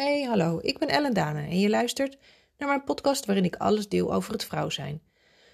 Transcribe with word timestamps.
Hey, 0.00 0.22
hallo, 0.22 0.58
ik 0.62 0.78
ben 0.78 0.88
Ellen 0.88 1.14
Dane 1.14 1.40
en 1.40 1.58
je 1.58 1.68
luistert 1.68 2.18
naar 2.58 2.68
mijn 2.68 2.84
podcast 2.84 3.26
waarin 3.26 3.44
ik 3.44 3.56
alles 3.56 3.88
deel 3.88 4.14
over 4.14 4.32
het 4.32 4.44
vrouw 4.44 4.70
zijn. 4.70 5.02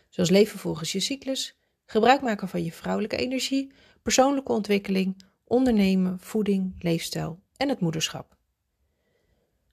Zoals 0.09 0.31
leven 0.31 0.59
volgens 0.59 0.93
je 0.93 1.01
cyclus, 1.01 1.59
gebruik 1.87 2.21
maken 2.23 2.49
van 2.49 2.65
je 2.65 2.73
vrouwelijke 2.73 3.17
energie, 3.17 3.73
persoonlijke 4.03 4.53
ontwikkeling, 4.53 5.23
ondernemen, 5.45 6.19
voeding, 6.21 6.75
leefstijl 6.79 7.43
en 7.57 7.69
het 7.69 7.81
moederschap. 7.81 8.37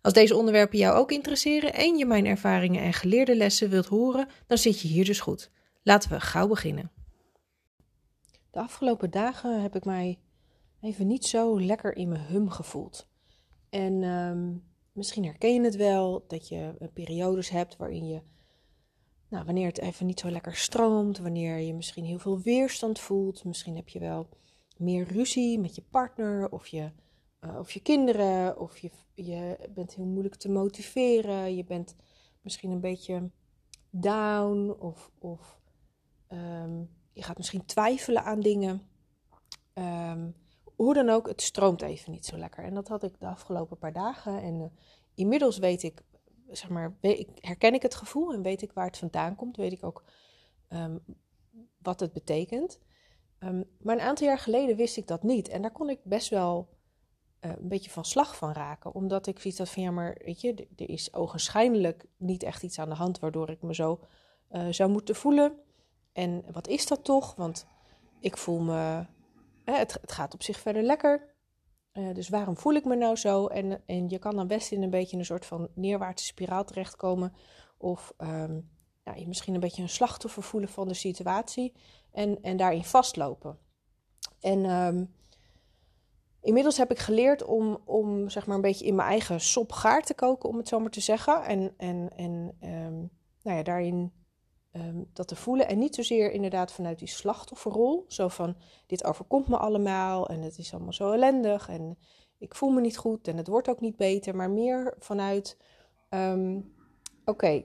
Als 0.02 0.14
deze 0.14 0.36
onderwerpen 0.36 0.78
jou 0.78 0.98
ook 0.98 1.12
interesseren 1.12 1.74
en 1.74 1.98
je 1.98 2.06
mijn 2.06 2.26
ervaringen 2.26 2.82
en 2.82 2.94
geleerde 2.94 3.36
lessen 3.36 3.70
wilt 3.70 3.88
horen, 3.88 4.28
dan 4.48 4.58
zit 4.58 4.82
je 4.82 4.88
hier 4.88 5.06
dus 5.06 5.20
goed. 5.20 5.52
Laten 5.84 6.10
we 6.10 6.20
gauw 6.20 6.48
beginnen. 6.48 6.92
De 8.52 8.60
afgelopen 8.60 9.12
dagen 9.12 9.62
heb 9.62 9.76
ik 9.76 9.86
mij 9.86 10.20
even 10.82 11.08
niet 11.08 11.26
zo 11.26 11.62
lekker 11.62 11.96
in 11.96 12.10
mijn 12.10 12.26
hum 12.26 12.50
gevoeld. 12.50 13.12
En 13.74 14.04
ehm, 14.04 14.54
misschien 14.92 15.26
herken 15.26 15.54
je 15.54 15.62
het 15.62 15.76
wel 15.76 16.26
dat 16.28 16.48
je 16.48 16.76
eh, 16.80 16.88
periodes 16.94 17.50
hebt 17.50 17.78
waarin 17.78 18.08
je, 18.08 18.22
nou, 19.30 19.46
wanneer 19.46 19.68
het 19.68 19.80
even 19.80 20.06
niet 20.06 20.20
zo 20.20 20.30
lekker 20.30 20.56
stroomt, 20.56 21.18
wanneer 21.18 21.58
je 21.58 21.74
misschien 21.74 22.06
heel 22.06 22.20
veel 22.20 22.40
weerstand 22.40 23.00
voelt, 23.00 23.44
misschien 23.44 23.76
heb 23.76 23.90
je 23.90 24.00
wel 24.00 24.30
meer 24.78 25.08
ruzie 25.08 25.60
met 25.60 25.76
je 25.76 25.82
partner 25.82 26.52
of 26.52 26.68
je, 26.68 26.92
uh, 27.42 27.60
of 27.60 27.72
je 27.72 27.80
kinderen, 27.80 28.60
of 28.60 28.78
je, 28.78 28.92
je 29.14 29.70
bent 29.74 29.96
heel 29.96 30.06
moeilijk 30.06 30.36
te 30.36 30.50
motiveren, 30.50 31.56
je 31.56 31.64
bent 31.64 31.96
misschien 32.42 32.72
een 32.72 32.82
beetje 32.82 33.30
down 33.90 34.76
of, 34.80 35.12
of 35.20 35.60
ehm, 36.28 36.84
je 37.12 37.24
gaat 37.24 37.38
misschien 37.38 37.66
twijfelen 37.66 38.24
aan 38.24 38.40
dingen. 38.40 38.82
Um, 39.74 40.36
hoe 40.76 40.94
dan 40.94 41.10
ook, 41.10 41.28
het 41.28 41.42
stroomt 41.42 41.82
even 41.82 42.12
niet 42.12 42.26
zo 42.26 42.38
lekker. 42.38 42.64
En 42.64 42.74
dat 42.74 42.88
had 42.88 43.04
ik 43.04 43.20
de 43.20 43.28
afgelopen 43.28 43.78
paar 43.78 43.94
dagen. 43.94 44.42
En 44.42 44.60
uh, 44.60 44.66
inmiddels 45.14 45.58
weet 45.58 45.84
ik, 45.84 46.02
zeg 46.50 46.70
maar, 46.70 46.96
herken 47.36 47.74
ik 47.74 47.82
het 47.82 47.96
gevoel 47.96 48.34
en 48.34 48.42
weet 48.42 48.62
ik 48.62 48.72
waar 48.72 48.86
het 48.86 48.98
vandaan 48.98 49.36
komt. 49.36 49.58
Weet 49.58 49.72
ik 49.72 49.84
ook 49.84 50.04
um, 50.70 51.04
wat 51.82 52.00
het 52.00 52.14
betekent. 52.14 52.80
Um, 53.40 53.64
maar 53.80 53.96
een 53.96 54.02
aantal 54.02 54.28
jaar 54.28 54.40
geleden 54.40 54.76
wist 54.76 54.98
ik 54.98 55.08
dat 55.08 55.24
niet. 55.24 55.48
En 55.48 55.62
daar 55.62 55.72
kon 55.72 55.90
ik 55.90 56.00
best 56.04 56.30
wel 56.30 56.70
uh, 57.42 57.52
een 57.52 57.68
beetje 57.68 57.90
van 57.90 58.06
slag 58.06 58.38
van 58.38 58.52
raken. 58.52 58.96
Omdat 58.96 59.28
ik 59.28 59.40
zoiets 59.40 59.60
had 59.60 59.70
van, 59.70 59.84
ja, 59.84 59.92
maar 59.92 60.22
weet 60.26 60.42
je, 60.42 60.68
er 60.76 60.90
is 60.90 61.14
ogenschijnlijk 61.14 62.06
niet 62.18 62.44
echt 62.44 62.64
iets 62.64 62.80
aan 62.80 62.90
de 62.90 62.96
hand 62.96 63.20
waardoor 63.20 63.50
ik 63.50 63.62
me 63.62 63.76
zo 63.76 64.00
uh, 64.52 64.68
zou 64.70 64.90
moeten 64.90 65.16
voelen. 65.16 65.58
En 66.12 66.44
wat 66.52 66.68
is 66.68 66.88
dat 66.88 67.04
toch? 67.04 67.36
Want 67.36 67.68
ik 68.20 68.38
voel 68.38 68.60
me 68.60 69.06
het, 69.66 69.94
het, 70.02 70.12
gaat 70.12 70.34
op 70.34 70.44
zich 70.44 70.60
verder 70.60 70.84
lekker. 70.84 71.32
Uh, 71.94 72.14
dus 72.14 72.30
waarom 72.30 72.58
voel 72.58 72.74
ik 72.74 72.86
me 72.86 72.96
nou 72.96 73.16
zo? 73.16 73.48
En, 73.48 73.82
en 73.86 74.10
je 74.10 74.20
kan 74.20 74.36
dan 74.36 74.48
best 74.48 74.72
in 74.72 74.84
een 74.84 74.90
beetje 74.90 75.18
een 75.18 75.26
soort 75.26 75.46
van 75.46 75.70
neerwaartse 75.76 76.26
spiraal 76.26 76.64
terechtkomen. 76.64 77.34
Of 77.78 78.14
ja, 79.04 79.14
je 79.16 79.28
misschien 79.28 79.54
een 79.54 79.60
beetje 79.60 79.82
een 79.82 79.90
slachtoffer 79.90 80.44
voelen 80.44 80.70
van 80.70 80.88
de 80.88 80.94
situatie. 80.94 81.74
En, 82.12 82.42
en 82.42 82.58
daarin 82.58 82.84
vastlopen. 82.84 83.58
En 84.40 84.66
um, 84.66 85.14
inmiddels 86.42 86.78
heb 86.78 86.92
ik 86.92 87.00
geleerd 87.00 87.44
om, 87.44 87.82
om 87.86 88.30
zeg 88.30 88.46
maar 88.46 88.56
een 88.56 88.62
beetje 88.62 88.86
in 88.86 88.96
mijn 88.96 89.10
eigen 89.10 89.42
sop 89.42 89.72
gaar 89.72 90.02
te 90.02 90.14
koken, 90.14 90.50
om 90.50 90.58
het 90.58 90.68
zo 90.68 90.80
maar 90.80 90.90
te 90.90 91.02
zeggen. 91.02 91.44
En, 91.44 91.74
en, 91.78 92.10
en 92.16 92.58
um, 92.62 93.10
nou 93.42 93.58
ja, 93.58 93.64
daarin 93.64 94.12
um, 94.74 95.10
dat 95.14 95.28
te 95.28 95.36
voelen. 95.36 95.68
En 95.68 95.80
niet 95.80 95.96
zozeer 95.96 96.32
inderdaad 96.32 96.72
vanuit 96.72 97.00
die 97.00 97.08
slachtofferrol. 97.08 98.06
Zo 98.08 98.28
van, 98.28 98.56
dit 98.86 99.04
overkomt 99.04 99.48
me 99.48 99.58
allemaal 99.58 100.28
en 100.28 100.42
het 100.42 100.58
is 100.58 100.74
allemaal 100.74 100.94
zo 100.94 101.12
ellendig 101.12 101.70
en 101.70 101.98
ik 102.38 102.56
voel 102.56 102.70
me 102.70 102.82
niet 102.82 102.98
goed 102.98 103.28
en 103.28 103.38
het 103.38 103.48
wordt 103.48 103.70
ook 103.70 103.82
niet 103.82 103.96
beter. 103.96 104.36
Maar 104.36 104.50
meer 104.50 104.96
vanuit, 105.00 105.58
um, 106.10 106.74
oké, 107.26 107.64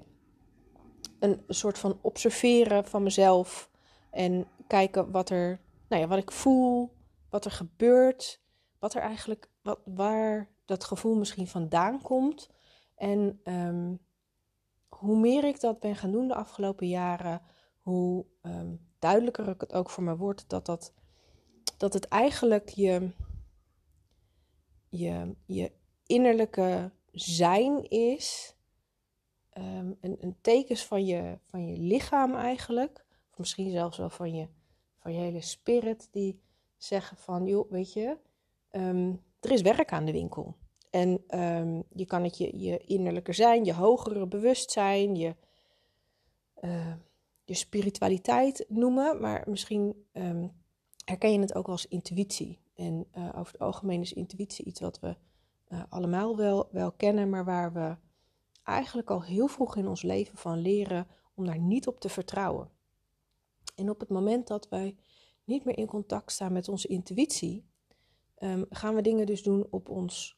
een 1.18 1.42
soort 1.48 1.78
van 1.78 1.98
observeren 2.02 2.84
van 2.84 3.02
mezelf. 3.02 3.70
En 4.10 4.46
kijken 4.66 5.10
wat 5.10 5.30
er, 5.30 5.60
nou 5.88 6.02
ja, 6.02 6.08
wat 6.08 6.18
ik 6.18 6.32
voel, 6.32 6.92
wat 7.30 7.44
er 7.44 7.50
gebeurt. 7.50 8.40
Wat 8.78 8.94
er 8.94 9.02
eigenlijk, 9.02 9.50
wat, 9.62 9.80
waar 9.84 10.50
dat 10.64 10.84
gevoel 10.84 11.16
misschien 11.16 11.46
vandaan 11.48 12.02
komt. 12.02 12.50
En 12.96 13.40
um, 13.44 14.00
hoe 14.88 15.18
meer 15.18 15.44
ik 15.44 15.60
dat 15.60 15.80
ben 15.80 15.96
gaan 15.96 16.10
doen 16.10 16.28
de 16.28 16.34
afgelopen 16.34 16.88
jaren, 16.88 17.42
hoe 17.80 18.26
um, 18.42 18.80
duidelijker 18.98 19.48
ik 19.48 19.60
het 19.60 19.72
ook 19.72 19.90
voor 19.90 20.02
me 20.02 20.16
wordt 20.16 20.48
dat, 20.48 20.66
dat, 20.66 20.92
dat 21.76 21.92
het 21.92 22.04
eigenlijk 22.08 22.68
je, 22.68 23.10
je, 24.88 25.34
je 25.44 25.72
innerlijke 26.06 26.92
zijn 27.12 27.88
is. 27.90 28.56
Um, 29.58 29.96
een, 30.00 30.16
een 30.20 30.36
tekens 30.40 30.84
van 30.84 31.06
je, 31.06 31.38
van 31.44 31.66
je 31.66 31.78
lichaam 31.78 32.34
eigenlijk. 32.34 33.04
Of 33.30 33.38
misschien 33.38 33.70
zelfs 33.70 33.98
wel 33.98 34.10
van 34.10 34.34
je, 34.34 34.48
van 34.98 35.12
je 35.12 35.18
hele 35.18 35.40
spirit. 35.40 36.08
Die 36.10 36.40
zeggen 36.76 37.16
van, 37.16 37.46
joh, 37.46 37.70
weet 37.70 37.92
je, 37.92 38.16
um, 38.70 39.22
er 39.40 39.50
is 39.50 39.62
werk 39.62 39.92
aan 39.92 40.04
de 40.04 40.12
winkel. 40.12 40.56
En 40.90 41.38
um, 41.40 41.84
je 41.94 42.06
kan 42.06 42.22
het 42.22 42.38
je, 42.38 42.58
je 42.58 42.78
innerlijker 42.78 43.34
zijn, 43.34 43.64
je 43.64 43.74
hogere 43.74 44.26
bewustzijn, 44.26 45.16
je, 45.16 45.36
uh, 46.60 46.94
je 47.44 47.54
spiritualiteit 47.54 48.64
noemen. 48.68 49.20
Maar 49.20 49.44
misschien 49.48 50.04
um, 50.12 50.52
herken 51.04 51.32
je 51.32 51.38
het 51.38 51.54
ook 51.54 51.68
als 51.68 51.86
intuïtie. 51.86 52.58
En 52.74 53.06
uh, 53.18 53.28
over 53.36 53.52
het 53.52 53.60
algemeen 53.60 54.00
is 54.00 54.12
intuïtie 54.12 54.64
iets 54.64 54.80
wat 54.80 55.00
we 55.00 55.16
uh, 55.68 55.82
allemaal 55.88 56.36
wel, 56.36 56.68
wel 56.70 56.92
kennen, 56.92 57.30
maar 57.30 57.44
waar 57.44 57.72
we 57.72 57.96
eigenlijk 58.64 59.10
al 59.10 59.22
heel 59.22 59.48
vroeg 59.48 59.76
in 59.76 59.88
ons 59.88 60.02
leven 60.02 60.38
van 60.38 60.58
leren 60.58 61.06
om 61.34 61.46
daar 61.46 61.58
niet 61.58 61.86
op 61.86 62.00
te 62.00 62.08
vertrouwen. 62.08 62.70
En 63.74 63.90
op 63.90 64.00
het 64.00 64.08
moment 64.08 64.46
dat 64.46 64.68
wij 64.68 64.96
niet 65.44 65.64
meer 65.64 65.78
in 65.78 65.86
contact 65.86 66.32
staan 66.32 66.52
met 66.52 66.68
onze 66.68 66.88
intuïtie, 66.88 67.64
gaan 68.70 68.94
we 68.94 69.02
dingen 69.02 69.26
dus 69.26 69.42
doen 69.42 69.66
op 69.70 69.88
ons 69.88 70.37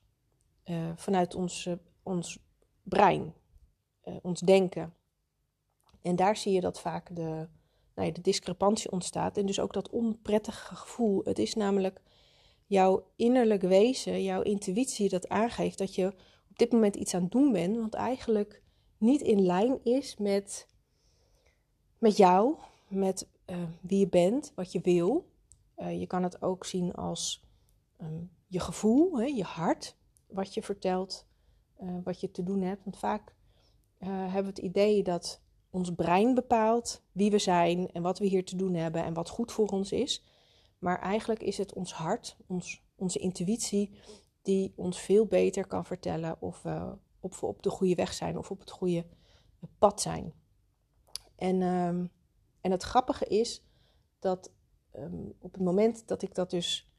uh, 0.71 0.91
vanuit 0.97 1.35
ons, 1.35 1.67
uh, 1.67 1.75
ons 2.03 2.39
brein, 2.83 3.35
uh, 4.05 4.17
ons 4.23 4.41
denken. 4.41 4.95
En 6.03 6.17
daar 6.17 6.37
zie 6.37 6.53
je 6.53 6.61
dat 6.61 6.81
vaak 6.81 7.17
de, 7.17 7.49
nou 7.95 8.09
ja, 8.09 8.11
de 8.11 8.21
discrepantie 8.21 8.91
ontstaat 8.91 9.37
en 9.37 9.47
dus 9.47 9.61
ook 9.61 9.73
dat 9.73 9.91
onprettige 9.91 10.75
gevoel. 10.75 11.21
Het 11.25 11.39
is 11.39 11.55
namelijk 11.55 12.01
jouw 12.67 13.07
innerlijk 13.17 13.63
wezen, 13.63 14.23
jouw 14.23 14.43
intuïtie 14.43 15.09
dat 15.09 15.29
aangeeft 15.29 15.79
dat 15.79 15.95
je 15.95 16.07
op 16.51 16.59
dit 16.59 16.73
moment 16.73 16.97
iets 16.97 17.15
aan 17.15 17.23
het 17.23 17.33
doen 17.33 17.53
bent, 17.53 17.77
wat 17.77 17.95
eigenlijk 17.95 18.63
niet 18.99 19.21
in 19.21 19.47
lijn 19.47 19.85
is 19.85 20.17
met, 20.17 20.69
met 21.99 22.17
jou, 22.17 22.57
met 22.89 23.29
wie 23.81 23.99
je 23.99 24.09
bent, 24.09 24.53
wat 24.55 24.73
je 24.73 24.81
wil. 24.81 25.31
je 25.77 26.07
kan 26.07 26.23
het 26.23 26.43
ook 26.43 26.65
zien 26.65 26.95
als 26.95 27.45
um, 28.01 28.31
je 28.47 28.61
gevoel, 28.61 29.19
hè, 29.19 29.25
je 29.25 29.43
hart 29.43 29.97
wat 30.33 30.55
je 30.55 30.63
vertelt, 30.63 31.27
uh, 31.83 31.97
wat 32.05 32.21
je 32.21 32.31
te 32.31 32.43
doen 32.43 32.63
hebt. 32.63 32.85
Want 32.85 32.99
vaak 32.99 33.35
uh, 33.99 34.09
hebben 34.09 34.43
we 34.43 34.49
het 34.49 34.59
idee 34.59 35.03
dat 35.03 35.41
ons 35.71 35.95
brein 35.95 36.35
bepaalt 36.35 37.03
wie 37.13 37.31
we 37.31 37.39
zijn 37.39 37.93
en 37.93 38.03
wat 38.03 38.19
we 38.19 38.27
hier 38.27 38.45
te 38.45 38.57
doen 38.57 38.75
hebben 38.75 39.05
en 39.05 39.15
wat 39.15 39.29
goed 39.29 39.53
voor 39.53 39.69
ons 39.69 39.93
is. 39.93 40.25
Maar 40.79 41.01
eigenlijk 41.01 41.43
is 41.43 41.59
het 41.59 41.73
ons 41.73 41.93
hart, 41.93 42.37
ons, 42.47 42.83
onze 42.97 43.19
intuïtie, 43.19 43.99
die 44.43 44.73
ons 44.77 45.01
veel 45.01 45.27
beter 45.27 45.67
kan 45.67 45.85
vertellen 45.85 46.37
of 46.41 46.63
we, 46.63 46.97
op 47.41 47.63
de 47.63 47.71
goede 47.71 47.95
weg 47.95 48.13
zijn 48.13 48.39
of 48.39 48.51
op 48.51 48.61
het 48.61 48.71
goede 48.71 49.07
pad 49.79 50.01
zijn. 50.01 50.33
En, 51.37 51.63
um, 51.63 52.11
en 52.61 52.71
het 52.71 52.83
grappige 52.83 53.25
is 53.25 53.65
dat 54.19 54.53
um, 54.97 55.35
op 55.39 55.53
het 55.53 55.63
moment 55.63 56.09
dat 56.09 56.23
ik 56.23 56.35
dat 56.35 56.51
dus 56.51 56.91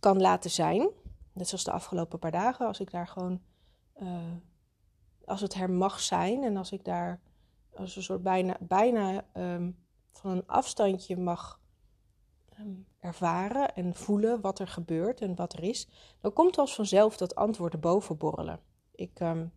kan 0.00 0.20
laten 0.20 0.50
zijn, 0.50 0.90
net 1.36 1.48
zoals 1.48 1.64
de 1.64 1.72
afgelopen 1.72 2.18
paar 2.18 2.30
dagen, 2.30 2.66
als 2.66 2.80
ik 2.80 2.90
daar 2.90 3.08
gewoon, 3.08 3.40
uh, 4.02 4.32
als 5.24 5.40
het 5.40 5.54
er 5.54 5.70
mag 5.70 6.00
zijn 6.00 6.42
en 6.42 6.56
als 6.56 6.72
ik 6.72 6.84
daar 6.84 7.20
als 7.74 7.96
een 7.96 8.02
soort 8.02 8.22
bijna, 8.22 8.56
bijna 8.60 9.24
um, 9.34 9.76
van 10.10 10.30
een 10.30 10.46
afstandje 10.46 11.16
mag 11.16 11.60
um, 12.60 12.86
ervaren 13.00 13.74
en 13.74 13.94
voelen 13.94 14.40
wat 14.40 14.58
er 14.58 14.68
gebeurt 14.68 15.20
en 15.20 15.34
wat 15.34 15.52
er 15.52 15.62
is, 15.62 15.88
dan 16.20 16.32
komt 16.32 16.58
als 16.58 16.74
vanzelf 16.74 17.16
dat 17.16 17.34
antwoord 17.34 17.80
boven 17.80 18.16
borrelen. 18.16 18.60
Ik, 18.94 19.20
um, 19.20 19.52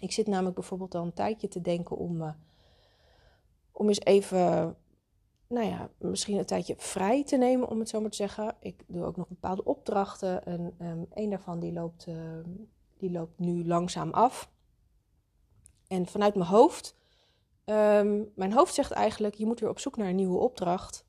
ik 0.00 0.12
zit 0.12 0.26
namelijk 0.26 0.54
bijvoorbeeld 0.54 0.94
al 0.94 1.02
een 1.02 1.12
tijdje 1.12 1.48
te 1.48 1.60
denken 1.60 1.96
om, 1.96 2.22
uh, 2.22 2.32
om 3.72 3.88
eens 3.88 4.00
even 4.00 4.76
nou 5.50 5.66
ja, 5.66 5.90
misschien 5.98 6.38
een 6.38 6.44
tijdje 6.46 6.74
vrij 6.78 7.24
te 7.24 7.36
nemen, 7.36 7.68
om 7.68 7.78
het 7.78 7.88
zo 7.88 8.00
maar 8.00 8.10
te 8.10 8.16
zeggen. 8.16 8.56
Ik 8.60 8.84
doe 8.86 9.04
ook 9.04 9.16
nog 9.16 9.28
bepaalde 9.28 9.64
opdrachten 9.64 10.44
en 10.44 10.74
um, 10.78 11.06
een 11.10 11.30
daarvan 11.30 11.60
die 11.60 11.72
loopt, 11.72 12.06
uh, 12.06 12.14
die 12.96 13.10
loopt 13.10 13.38
nu 13.38 13.66
langzaam 13.66 14.10
af. 14.10 14.50
En 15.86 16.06
vanuit 16.06 16.34
mijn 16.34 16.48
hoofd, 16.50 16.96
um, 17.64 18.32
mijn 18.34 18.52
hoofd 18.52 18.74
zegt 18.74 18.90
eigenlijk, 18.90 19.34
je 19.34 19.46
moet 19.46 19.60
weer 19.60 19.68
op 19.68 19.78
zoek 19.78 19.96
naar 19.96 20.08
een 20.08 20.16
nieuwe 20.16 20.38
opdracht. 20.38 21.08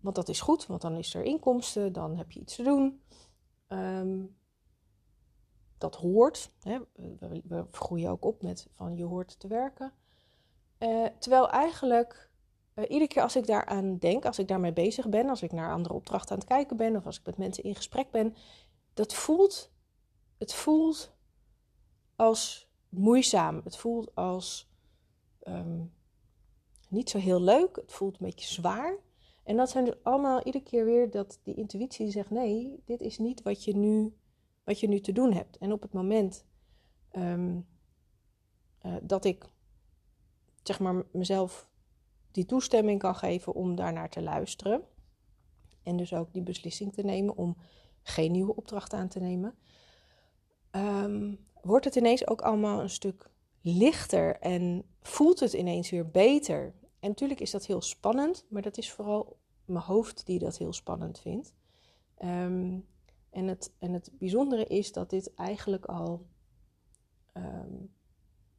Want 0.00 0.14
dat 0.14 0.28
is 0.28 0.40
goed, 0.40 0.66
want 0.66 0.80
dan 0.80 0.96
is 0.96 1.14
er 1.14 1.22
inkomsten, 1.22 1.92
dan 1.92 2.16
heb 2.16 2.32
je 2.32 2.40
iets 2.40 2.56
te 2.56 2.62
doen. 2.62 3.00
dat 5.78 5.94
hoort. 5.94 6.52
Hè. 6.60 6.78
We, 7.42 7.66
groeien 7.70 8.10
ook 8.10 8.24
op 8.24 8.42
met 8.42 8.68
van 8.72 8.96
je 8.96 9.04
hoort 9.04 9.40
te 9.40 9.48
werken. 9.48 9.92
Uh, 10.78 11.06
terwijl 11.18 11.50
eigenlijk 11.50 12.29
uh, 12.74 12.84
iedere 12.88 13.08
keer 13.08 13.22
als 13.22 13.36
ik 13.36 13.46
daaraan 13.46 13.98
denk, 13.98 14.24
als 14.24 14.38
ik 14.38 14.48
daarmee 14.48 14.72
bezig 14.72 15.08
ben, 15.08 15.28
als 15.28 15.42
ik 15.42 15.52
naar 15.52 15.72
andere 15.72 15.94
opdrachten 15.94 16.30
aan 16.30 16.38
het 16.38 16.48
kijken 16.48 16.76
ben 16.76 16.96
of 16.96 17.06
als 17.06 17.18
ik 17.18 17.26
met 17.26 17.38
mensen 17.38 17.64
in 17.64 17.74
gesprek 17.74 18.10
ben, 18.10 18.34
dat 18.94 19.14
voelt, 19.14 19.72
het 20.38 20.54
voelt 20.54 21.12
als 22.16 22.70
moeizaam. 22.88 23.60
Het 23.64 23.76
voelt 23.76 24.14
als 24.14 24.70
um, 25.42 25.92
niet 26.88 27.10
zo 27.10 27.18
heel 27.18 27.40
leuk. 27.40 27.76
Het 27.76 27.92
voelt 27.92 28.12
een 28.12 28.26
beetje 28.26 28.54
zwaar. 28.54 28.98
En 29.44 29.56
dat 29.56 29.70
zijn 29.70 29.84
dus 29.84 29.94
allemaal 30.02 30.42
iedere 30.42 30.64
keer 30.64 30.84
weer 30.84 31.10
dat 31.10 31.40
die 31.42 31.54
intuïtie 31.54 32.10
zegt: 32.10 32.30
nee, 32.30 32.82
dit 32.84 33.00
is 33.00 33.18
niet 33.18 33.42
wat 33.42 33.64
je 33.64 33.76
nu, 33.76 34.16
wat 34.64 34.80
je 34.80 34.88
nu 34.88 35.00
te 35.00 35.12
doen 35.12 35.32
hebt. 35.32 35.58
En 35.58 35.72
op 35.72 35.82
het 35.82 35.92
moment 35.92 36.44
um, 37.12 37.66
uh, 38.82 38.96
dat 39.02 39.24
ik 39.24 39.44
zeg 40.62 40.80
maar 40.80 41.04
mezelf 41.12 41.68
die 42.30 42.46
toestemming 42.46 42.98
kan 42.98 43.14
geven 43.14 43.54
om 43.54 43.74
daarnaar 43.74 44.10
te 44.10 44.22
luisteren. 44.22 44.82
En 45.82 45.96
dus 45.96 46.14
ook 46.14 46.32
die 46.32 46.42
beslissing 46.42 46.92
te 46.92 47.02
nemen 47.02 47.36
om 47.36 47.56
geen 48.02 48.32
nieuwe 48.32 48.56
opdracht 48.56 48.92
aan 48.92 49.08
te 49.08 49.20
nemen. 49.20 49.54
Um, 50.70 51.38
wordt 51.62 51.84
het 51.84 51.96
ineens 51.96 52.26
ook 52.26 52.40
allemaal 52.40 52.80
een 52.80 52.90
stuk 52.90 53.30
lichter 53.60 54.36
en 54.36 54.84
voelt 55.00 55.40
het 55.40 55.52
ineens 55.52 55.90
weer 55.90 56.10
beter. 56.10 56.74
En 57.00 57.08
natuurlijk 57.08 57.40
is 57.40 57.50
dat 57.50 57.66
heel 57.66 57.82
spannend, 57.82 58.44
maar 58.48 58.62
dat 58.62 58.78
is 58.78 58.92
vooral 58.92 59.36
mijn 59.64 59.84
hoofd 59.84 60.26
die 60.26 60.38
dat 60.38 60.58
heel 60.58 60.72
spannend 60.72 61.18
vindt. 61.18 61.54
Um, 62.24 62.86
en, 63.30 63.46
het, 63.46 63.72
en 63.78 63.92
het 63.92 64.10
bijzondere 64.18 64.64
is 64.64 64.92
dat 64.92 65.10
dit 65.10 65.34
eigenlijk 65.34 65.84
al 65.84 66.26
um, 67.34 67.94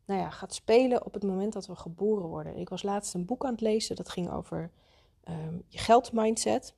nou 0.05 0.19
ja, 0.21 0.29
gaat 0.29 0.53
spelen 0.53 1.05
op 1.05 1.13
het 1.13 1.23
moment 1.23 1.53
dat 1.53 1.67
we 1.67 1.75
geboren 1.75 2.27
worden. 2.27 2.57
Ik 2.57 2.69
was 2.69 2.83
laatst 2.83 3.13
een 3.13 3.25
boek 3.25 3.45
aan 3.45 3.51
het 3.51 3.61
lezen 3.61 3.95
dat 3.95 4.09
ging 4.09 4.31
over 4.31 4.71
um, 5.29 5.63
je 5.67 5.77
geldmindset. 5.77 6.75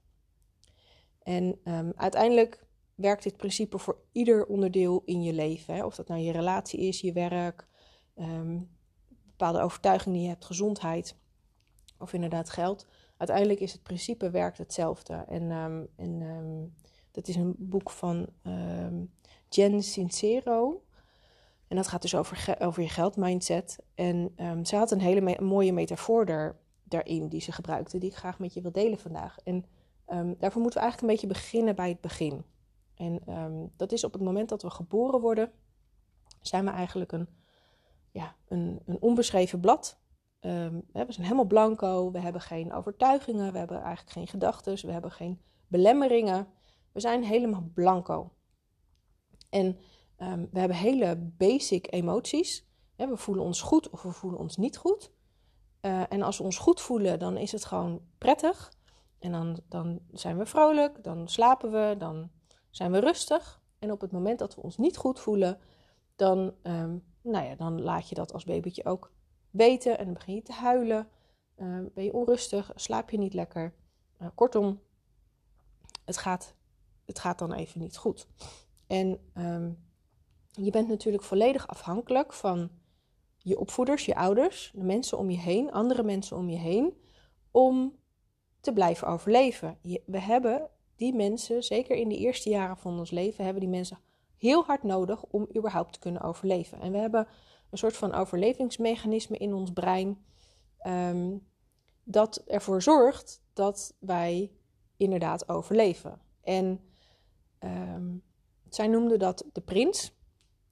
En 1.23 1.59
uiteindelijk 1.95 2.65
werkt 2.95 3.23
dit 3.23 3.37
principe 3.37 3.77
voor 3.77 3.97
ieder 4.11 4.45
onderdeel 4.45 5.01
in 5.05 5.23
je 5.23 5.33
leven. 5.33 5.73
Hè? 5.75 5.85
Of 5.85 5.95
dat 5.95 6.07
nou 6.07 6.21
je 6.21 6.31
relatie 6.31 6.79
is, 6.79 7.01
je 7.01 7.13
werk, 7.13 7.67
um, 8.15 8.69
bepaalde 9.25 9.61
overtuiging 9.61 10.15
die 10.15 10.23
je 10.23 10.29
hebt, 10.29 10.45
gezondheid 10.45 11.17
of 11.97 12.13
inderdaad 12.13 12.49
geld. 12.49 12.87
Uiteindelijk 13.17 13.59
is 13.59 13.71
het 13.71 13.83
principe 13.83 14.29
werkt 14.29 14.57
hetzelfde. 14.57 15.13
En, 15.13 15.51
en 15.95 16.75
dat 17.11 17.27
is 17.27 17.35
een 17.35 17.55
boek 17.57 17.89
van 17.89 18.27
Jen 19.49 19.83
Sincero. 19.83 20.83
En 21.73 21.79
dat 21.79 21.87
gaat 21.87 22.01
dus 22.01 22.15
over, 22.15 22.55
over 22.59 22.81
je 22.81 22.89
geldmindset. 22.89 23.79
En 23.95 24.33
ze 24.63 24.75
had 24.75 24.91
een 24.91 25.01
hele 25.01 25.41
mooie 25.41 25.73
metafoor 25.73 26.25
daar, 26.25 26.55
daarin 26.83 27.27
die 27.27 27.41
ze 27.41 27.51
gebruikte, 27.51 27.97
die 27.97 28.09
ik 28.09 28.15
graag 28.15 28.39
met 28.39 28.53
je 28.53 28.61
wil 28.61 28.71
delen 28.71 28.99
vandaag. 28.99 29.37
En 29.43 29.65
daarvoor 30.37 30.61
moeten 30.61 30.79
we 30.79 30.85
eigenlijk 30.85 31.01
een 31.01 31.07
beetje 31.07 31.27
beginnen 31.27 31.75
bij 31.75 31.89
het 31.89 32.01
begin. 32.01 32.43
En 32.95 33.21
um, 33.29 33.71
dat 33.77 33.91
is 33.91 34.03
op 34.03 34.13
het 34.13 34.21
moment 34.21 34.49
dat 34.49 34.61
we 34.61 34.69
geboren 34.69 35.21
worden, 35.21 35.51
zijn 36.41 36.65
we 36.65 36.71
eigenlijk 36.71 37.11
een, 37.11 37.27
ja, 38.11 38.35
een, 38.47 38.81
een 38.85 39.01
onbeschreven 39.01 39.59
blad. 39.59 39.99
We 40.39 40.83
zijn 40.91 41.23
helemaal 41.23 41.45
blanco, 41.45 42.11
we 42.11 42.19
hebben 42.19 42.41
geen 42.41 42.73
overtuigingen, 42.73 43.51
we 43.51 43.57
hebben 43.57 43.81
eigenlijk 43.81 44.11
geen 44.11 44.27
gedachten, 44.27 44.85
we 44.85 44.91
hebben 44.91 45.11
geen 45.11 45.41
belemmeringen. 45.67 46.47
We 46.91 46.99
zijn 46.99 47.23
helemaal 47.23 47.69
blanco. 47.73 48.31
En 49.49 49.77
um, 50.17 50.49
we 50.51 50.59
hebben 50.59 50.77
hele 50.77 51.15
basic 51.37 51.91
emoties. 51.91 52.67
we 52.95 53.17
voelen 53.17 53.43
ons 53.43 53.61
goed 53.61 53.89
of 53.89 54.01
we 54.01 54.11
voelen 54.11 54.39
ons 54.39 54.57
niet 54.57 54.77
goed. 54.77 55.11
Uh, 55.81 56.03
en 56.09 56.21
als 56.21 56.37
we 56.37 56.43
ons 56.43 56.57
goed 56.57 56.81
voelen, 56.81 57.19
dan 57.19 57.37
is 57.37 57.51
het 57.51 57.65
gewoon 57.65 58.01
prettig. 58.17 58.73
En 59.19 59.31
dan, 59.31 59.59
dan 59.69 59.99
zijn 60.11 60.37
we 60.37 60.45
vrolijk, 60.45 61.03
dan 61.03 61.27
slapen 61.27 61.71
we, 61.71 61.95
dan 61.97 62.31
zijn 62.69 62.91
we 62.91 62.99
rustig. 62.99 63.61
En 63.79 63.91
op 63.91 64.01
het 64.01 64.11
moment 64.11 64.39
dat 64.39 64.55
we 64.55 64.61
ons 64.61 64.77
niet 64.77 64.97
goed 64.97 65.19
voelen, 65.19 65.59
dan, 66.15 66.53
um, 66.63 67.03
nou 67.21 67.45
ja, 67.45 67.55
dan 67.55 67.81
laat 67.81 68.09
je 68.09 68.15
dat 68.15 68.33
als 68.33 68.43
babytje 68.43 68.85
ook 68.85 69.11
weten. 69.49 69.97
En 69.97 70.05
dan 70.05 70.13
begin 70.13 70.35
je 70.35 70.41
te 70.41 70.51
huilen. 70.51 71.07
Uh, 71.57 71.79
ben 71.93 72.03
je 72.03 72.13
onrustig, 72.13 72.71
slaap 72.75 73.09
je 73.09 73.17
niet 73.17 73.33
lekker. 73.33 73.73
Uh, 74.21 74.27
kortom, 74.35 74.79
het 76.05 76.17
gaat, 76.17 76.55
het 77.05 77.19
gaat 77.19 77.39
dan 77.39 77.53
even 77.53 77.79
niet 77.79 77.97
goed. 77.97 78.27
En 78.87 79.19
je 80.61 80.71
bent 80.71 80.87
natuurlijk 80.87 81.23
volledig 81.23 81.67
afhankelijk 81.67 82.33
van 82.33 82.69
je 83.37 83.59
opvoeders, 83.59 84.05
je 84.05 84.15
ouders, 84.15 84.71
de 84.75 84.83
mensen 84.83 85.17
om 85.17 85.29
je 85.29 85.37
heen, 85.37 85.71
andere 85.71 86.03
mensen 86.03 86.37
om 86.37 86.49
je 86.49 86.57
heen, 86.57 86.93
om 87.51 87.95
te 88.59 88.73
blijven 88.73 89.07
overleven. 89.07 89.77
We 90.05 90.19
hebben 90.19 90.69
die 90.95 91.13
mensen, 91.13 91.63
zeker 91.63 91.95
in 91.95 92.09
de 92.09 92.17
eerste 92.17 92.49
jaren 92.49 92.77
van 92.77 92.99
ons 92.99 93.11
leven, 93.11 93.43
hebben 93.43 93.61
die 93.61 93.71
mensen 93.71 93.99
heel 94.37 94.63
hard 94.63 94.83
nodig 94.83 95.23
om 95.23 95.47
überhaupt 95.57 95.93
te 95.93 95.99
kunnen 95.99 96.21
overleven. 96.21 96.79
En 96.79 96.91
we 96.91 96.97
hebben 96.97 97.27
een 97.69 97.77
soort 97.77 97.97
van 97.97 98.13
overlevingsmechanisme 98.13 99.37
in 99.37 99.53
ons 99.53 99.71
brein 99.71 100.25
um, 100.87 101.47
dat 102.03 102.37
ervoor 102.37 102.81
zorgt 102.81 103.43
dat 103.53 103.95
wij 103.99 104.51
inderdaad 104.97 105.49
overleven. 105.49 106.21
En 106.41 106.79
um, 107.59 108.23
zij 108.69 108.87
noemden 108.87 109.19
dat 109.19 109.45
de 109.51 109.61
prins. 109.61 110.13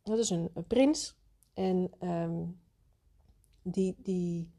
Dat 0.04 0.18
is 0.18 0.30
een, 0.30 0.52
prins. 0.68 1.16
En 1.54 1.92
um, 2.02 2.62
die, 3.62 3.96
die 3.98 4.52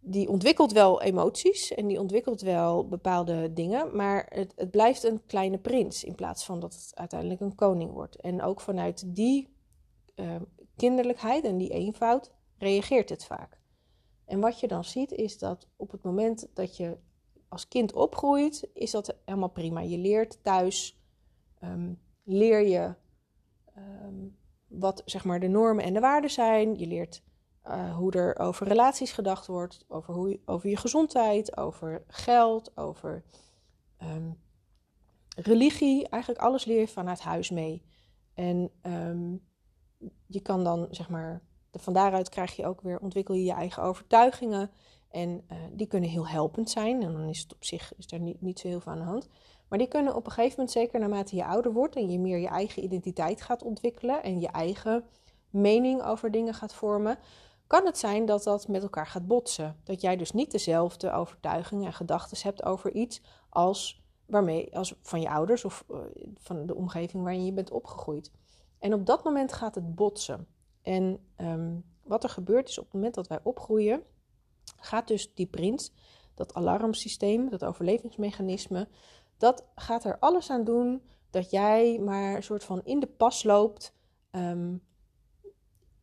die 0.00 0.28
ontwikkelt 0.28 0.72
wel 0.72 1.02
emoties 1.02 1.74
en 1.74 1.86
die 1.86 2.00
ontwikkelt 2.00 2.40
wel 2.40 2.88
bepaalde 2.88 3.52
dingen, 3.52 3.96
maar 3.96 4.26
het, 4.28 4.52
het 4.56 4.70
blijft 4.70 5.02
een 5.02 5.26
kleine 5.26 5.58
prins 5.58 6.04
in 6.04 6.14
plaats 6.14 6.44
van 6.44 6.60
dat 6.60 6.74
het 6.74 6.90
uiteindelijk 6.94 7.40
een 7.40 7.54
koning 7.54 7.92
wordt. 7.92 8.16
En 8.16 8.42
ook 8.42 8.60
vanuit 8.60 9.04
die 9.16 9.48
uh, 10.14 10.34
kinderlijkheid 10.76 11.44
en 11.44 11.58
die 11.58 11.70
eenvoud 11.70 12.32
reageert 12.58 13.08
het 13.08 13.24
vaak. 13.24 13.60
En 14.24 14.40
wat 14.40 14.60
je 14.60 14.68
dan 14.68 14.84
ziet 14.84 15.12
is 15.12 15.38
dat 15.38 15.66
op 15.76 15.90
het 15.90 16.02
moment 16.02 16.48
dat 16.54 16.76
je 16.76 16.96
als 17.48 17.68
kind 17.68 17.92
opgroeit, 17.92 18.68
is 18.72 18.90
dat 18.90 19.16
helemaal 19.24 19.48
prima. 19.48 19.80
Je 19.80 19.98
leert 19.98 20.38
thuis, 20.42 21.00
um, 21.64 22.00
leer 22.24 22.66
je 22.66 22.94
um, 24.04 24.36
wat 24.66 25.02
zeg 25.04 25.24
maar 25.24 25.40
de 25.40 25.48
normen 25.48 25.84
en 25.84 25.94
de 25.94 26.00
waarden 26.00 26.30
zijn. 26.30 26.78
Je 26.78 26.86
leert 26.86 27.22
uh, 27.66 27.96
hoe 27.96 28.12
er 28.12 28.38
over 28.38 28.66
relaties 28.66 29.12
gedacht 29.12 29.46
wordt, 29.46 29.84
over, 29.88 30.14
hoe, 30.14 30.40
over 30.44 30.68
je 30.68 30.76
gezondheid, 30.76 31.56
over 31.56 32.04
geld, 32.06 32.76
over 32.76 33.24
um, 34.02 34.40
religie. 35.36 36.08
Eigenlijk 36.08 36.42
alles 36.42 36.64
leer 36.64 36.80
je 36.80 36.88
vanuit 36.88 37.20
huis 37.20 37.50
mee. 37.50 37.82
En 38.34 38.70
um, 38.82 39.46
je 40.26 40.40
kan 40.40 40.64
dan, 40.64 40.86
zeg 40.90 41.08
maar, 41.08 41.42
van 41.72 41.92
daaruit 41.92 42.28
krijg 42.28 42.56
je 42.56 42.66
ook 42.66 42.80
weer, 42.80 42.98
ontwikkel 43.00 43.34
je 43.34 43.44
je 43.44 43.52
eigen 43.52 43.82
overtuigingen. 43.82 44.70
En 45.10 45.44
uh, 45.52 45.58
die 45.72 45.86
kunnen 45.86 46.10
heel 46.10 46.28
helpend 46.28 46.70
zijn. 46.70 47.02
En 47.02 47.12
dan 47.12 47.28
is 47.28 47.40
het 47.40 47.54
op 47.54 47.64
zich 47.64 47.94
is 47.96 48.12
er 48.12 48.20
niet, 48.20 48.40
niet 48.40 48.58
zo 48.58 48.68
heel 48.68 48.80
veel 48.80 48.92
aan 48.92 48.98
de 48.98 49.04
hand. 49.04 49.28
Maar 49.68 49.78
die 49.78 49.88
kunnen 49.88 50.14
op 50.14 50.26
een 50.26 50.32
gegeven 50.32 50.54
moment, 50.56 50.70
zeker 50.70 51.00
naarmate 51.00 51.36
je 51.36 51.44
ouder 51.44 51.72
wordt 51.72 51.96
en 51.96 52.10
je 52.10 52.18
meer 52.18 52.38
je 52.38 52.48
eigen 52.48 52.84
identiteit 52.84 53.42
gaat 53.42 53.62
ontwikkelen 53.62 54.22
en 54.22 54.40
je 54.40 54.48
eigen 54.48 55.04
mening 55.50 56.02
over 56.02 56.30
dingen 56.30 56.54
gaat 56.54 56.74
vormen, 56.74 57.18
kan 57.66 57.86
het 57.86 57.98
zijn 57.98 58.26
dat 58.26 58.42
dat 58.42 58.68
met 58.68 58.82
elkaar 58.82 59.06
gaat 59.06 59.26
botsen. 59.26 59.76
Dat 59.84 60.00
jij 60.00 60.16
dus 60.16 60.32
niet 60.32 60.50
dezelfde 60.50 61.12
overtuigingen 61.12 61.86
en 61.86 61.92
gedachten 61.92 62.38
hebt 62.42 62.64
over 62.64 62.92
iets 62.92 63.20
als, 63.48 64.02
waarmee, 64.26 64.76
als 64.76 64.94
van 65.02 65.20
je 65.20 65.30
ouders 65.30 65.64
of 65.64 65.84
uh, 65.90 65.98
van 66.34 66.66
de 66.66 66.74
omgeving 66.74 67.22
waarin 67.22 67.44
je 67.44 67.52
bent 67.52 67.70
opgegroeid. 67.70 68.30
En 68.78 68.94
op 68.94 69.06
dat 69.06 69.24
moment 69.24 69.52
gaat 69.52 69.74
het 69.74 69.94
botsen. 69.94 70.46
En 70.82 71.18
um, 71.36 71.84
wat 72.04 72.24
er 72.24 72.30
gebeurt 72.30 72.68
is 72.68 72.78
op 72.78 72.84
het 72.84 72.92
moment 72.92 73.14
dat 73.14 73.26
wij 73.26 73.40
opgroeien, 73.42 74.02
gaat 74.76 75.08
dus 75.08 75.34
die 75.34 75.46
prins, 75.46 75.92
dat 76.34 76.54
alarmsysteem, 76.54 77.50
dat 77.50 77.64
overlevingsmechanisme, 77.64 78.88
dat 79.38 79.64
gaat 79.74 80.04
er 80.04 80.18
alles 80.18 80.50
aan 80.50 80.64
doen 80.64 81.02
dat 81.30 81.50
jij 81.50 81.98
maar 81.98 82.36
een 82.36 82.42
soort 82.42 82.64
van 82.64 82.80
in 82.84 83.00
de 83.00 83.06
pas 83.06 83.42
loopt. 83.42 83.96
Um, 84.30 84.86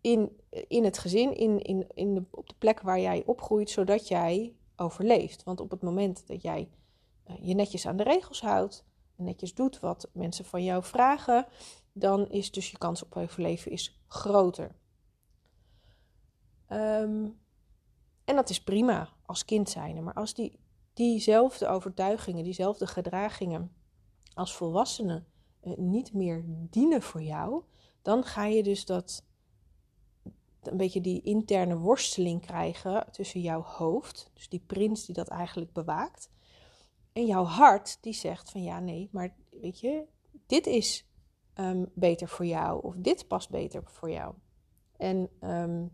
in, 0.02 0.42
in 0.50 0.84
het 0.84 0.98
gezin, 0.98 1.38
in, 1.38 1.62
in, 1.62 1.88
in 1.94 2.28
op 2.32 2.50
de 2.50 2.56
plek 2.58 2.82
waar 2.82 3.00
jij 3.00 3.24
opgroeit, 3.26 3.70
zodat 3.70 4.08
jij 4.08 4.56
overleeft. 4.76 5.44
Want 5.44 5.60
op 5.60 5.72
het 5.72 5.82
moment 5.82 6.28
dat 6.28 6.42
jij 6.42 6.70
uh, 7.28 7.36
je 7.42 7.54
netjes 7.54 7.88
aan 7.88 7.98
de 7.98 8.04
regels 8.04 8.42
houdt, 8.42 8.86
netjes 9.16 9.54
doet 9.54 9.80
wat 9.80 10.10
mensen 10.14 10.46
van 10.46 10.64
jou 10.64 10.84
vragen, 10.84 11.46
dan 11.94 12.30
is 12.30 12.52
dus 12.52 12.72
je 12.72 12.78
kans 12.78 13.04
op 13.04 13.16
overleven 13.16 13.72
is 13.72 14.02
groter. 14.08 14.76
Um, 16.70 17.40
en 18.26 18.36
dat 18.36 18.50
is 18.50 18.64
prima 18.64 19.10
als 19.26 19.46
kind 19.46 19.70
zijn. 19.70 20.04
Maar 20.04 20.14
als 20.14 20.34
die, 20.34 20.60
diezelfde 20.96 21.68
overtuigingen, 21.68 22.44
diezelfde 22.44 22.88
gedragingen 22.88 23.76
als 24.34 24.56
volwassene 24.56 25.24
niet 25.76 26.14
meer 26.14 26.44
dienen 26.48 27.02
voor 27.02 27.22
jou, 27.22 27.64
dan 28.02 28.24
ga 28.24 28.46
je 28.46 28.64
dus 28.64 28.86
dat 28.86 29.26
een 30.62 30.78
beetje 30.78 31.02
die 31.02 31.22
interne 31.22 31.78
worsteling 31.78 32.42
krijgen 32.42 33.08
tussen 33.12 33.42
jouw 33.42 33.62
hoofd, 33.62 34.32
dus 34.34 34.50
die 34.50 34.64
prins 34.66 35.06
die 35.06 35.16
dat 35.16 35.28
eigenlijk 35.28 35.74
bewaakt, 35.74 36.30
en 37.14 37.26
jouw 37.26 37.44
hart 37.44 37.98
die 38.02 38.14
zegt 38.14 38.52
van 38.52 38.64
ja, 38.64 38.80
nee, 38.80 39.10
maar 39.12 39.36
weet 39.50 39.80
je, 39.80 40.06
dit 40.46 40.66
is 40.68 41.08
um, 41.56 41.92
beter 41.94 42.28
voor 42.28 42.46
jou 42.46 42.84
of 42.84 42.96
dit 42.96 43.28
past 43.28 43.50
beter 43.50 43.84
voor 43.86 44.12
jou. 44.12 44.36
En 44.98 45.30
um, 45.42 45.92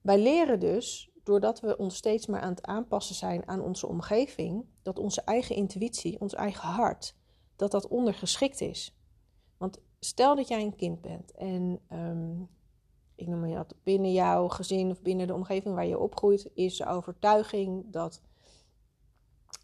wij 0.00 0.18
leren 0.18 0.60
dus, 0.60 1.10
doordat 1.24 1.60
we 1.60 1.76
ons 1.76 1.96
steeds 1.96 2.26
maar 2.26 2.40
aan 2.40 2.50
het 2.50 2.62
aanpassen 2.62 3.14
zijn 3.14 3.48
aan 3.48 3.60
onze 3.60 3.86
omgeving, 3.86 4.64
dat 4.82 4.98
onze 4.98 5.20
eigen 5.20 5.56
intuïtie, 5.56 6.20
ons 6.20 6.34
eigen 6.34 6.68
hart, 6.68 7.16
dat 7.56 7.70
dat 7.70 7.88
ondergeschikt 7.88 8.60
is. 8.60 8.98
Want 9.56 9.80
stel 10.00 10.36
dat 10.36 10.48
jij 10.48 10.62
een 10.62 10.76
kind 10.76 11.00
bent 11.00 11.32
en 11.32 11.80
um, 11.92 12.48
ik 13.14 13.26
noem 13.26 13.40
maar 13.40 13.50
dat 13.50 13.74
binnen 13.82 14.12
jouw 14.12 14.48
gezin 14.48 14.90
of 14.90 15.02
binnen 15.02 15.26
de 15.26 15.34
omgeving 15.34 15.74
waar 15.74 15.86
je 15.86 15.98
opgroeit, 15.98 16.50
is 16.54 16.76
de 16.76 16.86
overtuiging 16.86 17.92
dat, 17.92 18.20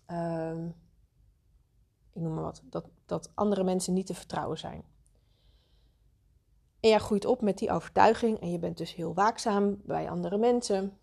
um, 0.07 0.75
ik 2.13 2.23
noem 2.23 2.35
maar 2.35 2.43
wat, 2.43 2.63
dat, 2.65 2.89
dat 3.07 3.31
andere 3.35 3.65
mensen 3.65 3.95
niet 3.95 4.07
te 4.07 4.15
vertrouwen 4.15 4.59
zijn. 4.59 4.85
En 6.81 6.89
jij 6.89 6.99
groeit 6.99 7.25
op 7.25 7.41
met 7.41 7.59
die 7.59 7.71
overtuiging 7.71 8.41
en 8.41 8.51
je 8.51 8.59
bent 8.59 8.79
dus 8.79 8.95
heel 8.95 9.15
waakzaam 9.15 9.81
bij 9.85 10.11
andere 10.11 10.39
mensen. 10.39 10.99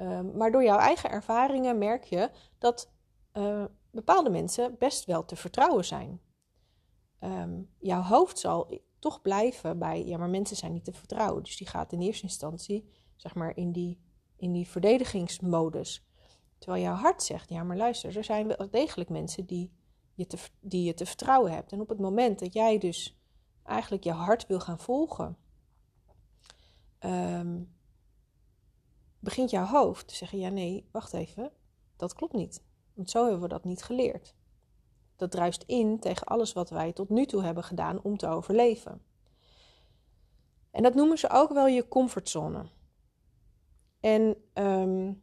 Um, 0.00 0.36
maar 0.36 0.50
door 0.50 0.64
jouw 0.64 0.78
eigen 0.78 1.10
ervaringen 1.10 1.78
merk 1.78 2.04
je 2.04 2.30
dat 2.58 2.92
uh, 3.32 3.64
bepaalde 3.90 4.30
mensen 4.30 4.76
best 4.78 5.04
wel 5.04 5.24
te 5.24 5.36
vertrouwen 5.36 5.84
zijn. 5.84 6.20
Um, 7.20 7.70
jouw 7.78 8.02
hoofd 8.02 8.38
zal 8.38 8.80
toch 8.98 9.22
blijven 9.22 9.78
bij, 9.78 10.06
ja, 10.06 10.18
maar 10.18 10.28
mensen 10.28 10.56
zijn 10.56 10.72
niet 10.72 10.84
te 10.84 10.92
vertrouwen. 10.92 11.42
Dus 11.42 11.56
die 11.56 11.66
gaat 11.66 11.92
in 11.92 12.00
eerste 12.00 12.22
instantie, 12.22 12.90
zeg 13.16 13.34
maar, 13.34 13.56
in 13.56 13.72
die, 13.72 14.00
in 14.36 14.52
die 14.52 14.68
verdedigingsmodus. 14.68 16.06
Terwijl 16.58 16.82
jouw 16.82 16.94
hart 16.94 17.22
zegt, 17.22 17.48
ja, 17.48 17.62
maar 17.62 17.76
luister, 17.76 18.16
er 18.16 18.24
zijn 18.24 18.46
wel 18.46 18.70
degelijk 18.70 19.10
mensen 19.10 19.46
die 19.46 19.72
je, 20.14 20.26
te, 20.26 20.38
die 20.60 20.84
je 20.84 20.94
te 20.94 21.06
vertrouwen 21.06 21.52
hebt. 21.52 21.72
En 21.72 21.80
op 21.80 21.88
het 21.88 21.98
moment 21.98 22.38
dat 22.38 22.52
jij 22.52 22.78
dus 22.78 23.20
eigenlijk 23.64 24.04
je 24.04 24.12
hart 24.12 24.46
wil 24.46 24.60
gaan 24.60 24.78
volgen, 24.78 25.36
um, 27.00 27.76
begint 29.20 29.50
jouw 29.50 29.64
hoofd 29.64 30.08
te 30.08 30.14
zeggen, 30.14 30.38
ja, 30.38 30.48
nee, 30.48 30.88
wacht 30.92 31.12
even, 31.12 31.52
dat 31.96 32.14
klopt 32.14 32.32
niet. 32.32 32.62
Want 32.94 33.10
zo 33.10 33.22
hebben 33.22 33.40
we 33.40 33.48
dat 33.48 33.64
niet 33.64 33.82
geleerd 33.82 34.36
dat 35.18 35.30
druist 35.30 35.64
in 35.66 35.98
tegen 35.98 36.26
alles 36.26 36.52
wat 36.52 36.70
wij 36.70 36.92
tot 36.92 37.08
nu 37.08 37.26
toe 37.26 37.42
hebben 37.42 37.64
gedaan 37.64 38.02
om 38.02 38.16
te 38.16 38.26
overleven. 38.26 39.02
En 40.70 40.82
dat 40.82 40.94
noemen 40.94 41.18
ze 41.18 41.30
ook 41.30 41.52
wel 41.52 41.66
je 41.66 41.88
comfortzone. 41.88 42.66
En 44.00 44.36
um, 44.54 45.22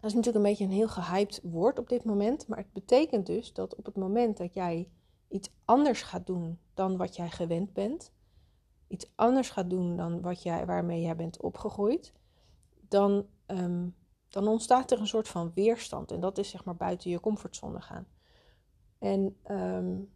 dat 0.00 0.10
is 0.10 0.14
natuurlijk 0.14 0.44
een 0.44 0.50
beetje 0.50 0.64
een 0.64 0.70
heel 0.70 0.88
gehyped 0.88 1.40
woord 1.42 1.78
op 1.78 1.88
dit 1.88 2.04
moment, 2.04 2.48
maar 2.48 2.58
het 2.58 2.72
betekent 2.72 3.26
dus 3.26 3.52
dat 3.52 3.74
op 3.74 3.84
het 3.84 3.96
moment 3.96 4.36
dat 4.36 4.54
jij 4.54 4.90
iets 5.28 5.50
anders 5.64 6.02
gaat 6.02 6.26
doen 6.26 6.58
dan 6.74 6.96
wat 6.96 7.16
jij 7.16 7.30
gewend 7.30 7.72
bent, 7.72 8.12
iets 8.88 9.12
anders 9.14 9.50
gaat 9.50 9.70
doen 9.70 9.96
dan 9.96 10.20
wat 10.20 10.42
jij, 10.42 10.66
waarmee 10.66 11.00
jij 11.00 11.16
bent 11.16 11.42
opgegroeid, 11.42 12.12
dan, 12.88 13.26
um, 13.46 13.96
dan 14.28 14.48
ontstaat 14.48 14.90
er 14.90 15.00
een 15.00 15.06
soort 15.06 15.28
van 15.28 15.52
weerstand. 15.54 16.10
En 16.10 16.20
dat 16.20 16.38
is 16.38 16.50
zeg 16.50 16.64
maar 16.64 16.76
buiten 16.76 17.10
je 17.10 17.20
comfortzone 17.20 17.80
gaan. 17.80 18.06
En 18.98 19.36
um, 19.50 20.12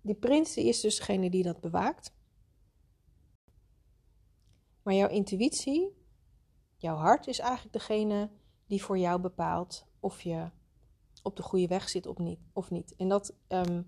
die 0.00 0.14
prins 0.14 0.56
is 0.56 0.80
dus 0.80 0.96
degene 0.96 1.30
die 1.30 1.42
dat 1.42 1.60
bewaakt. 1.60 2.14
Maar 4.82 4.94
jouw 4.94 5.08
intuïtie, 5.08 5.96
jouw 6.76 6.96
hart 6.96 7.26
is 7.26 7.38
eigenlijk 7.38 7.72
degene 7.72 8.30
die 8.66 8.82
voor 8.82 8.98
jou 8.98 9.20
bepaalt 9.20 9.86
of 10.00 10.22
je 10.22 10.50
op 11.22 11.36
de 11.36 11.42
goede 11.42 11.66
weg 11.66 11.88
zit 11.88 12.06
of 12.06 12.18
niet. 12.18 12.40
Of 12.52 12.70
niet. 12.70 12.94
En 12.96 13.08
dat, 13.08 13.36
um, 13.48 13.86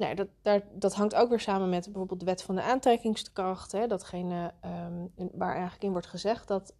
nou, 0.00 0.14
dat, 0.14 0.28
daar, 0.42 0.62
dat 0.72 0.94
hangt 0.94 1.14
ook 1.14 1.28
weer 1.28 1.40
samen 1.40 1.68
met 1.68 1.84
bijvoorbeeld 1.84 2.20
de 2.20 2.26
wet 2.26 2.42
van 2.42 2.54
de 2.54 2.62
aantrekkingskracht. 2.62 3.72
Hè, 3.72 3.86
datgene 3.86 4.54
um, 5.16 5.30
waar 5.32 5.52
eigenlijk 5.52 5.82
in 5.82 5.90
wordt 5.90 6.06
gezegd 6.06 6.48
dat 6.48 6.74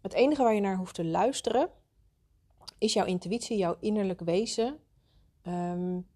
het 0.00 0.12
enige 0.12 0.42
waar 0.42 0.54
je 0.54 0.60
naar 0.60 0.76
hoeft 0.76 0.94
te 0.94 1.04
luisteren 1.04 1.70
is 2.78 2.92
jouw 2.92 3.04
intuïtie, 3.04 3.56
jouw 3.56 3.76
innerlijk 3.80 4.20
wezen. 4.20 4.78
Um, 5.42 6.08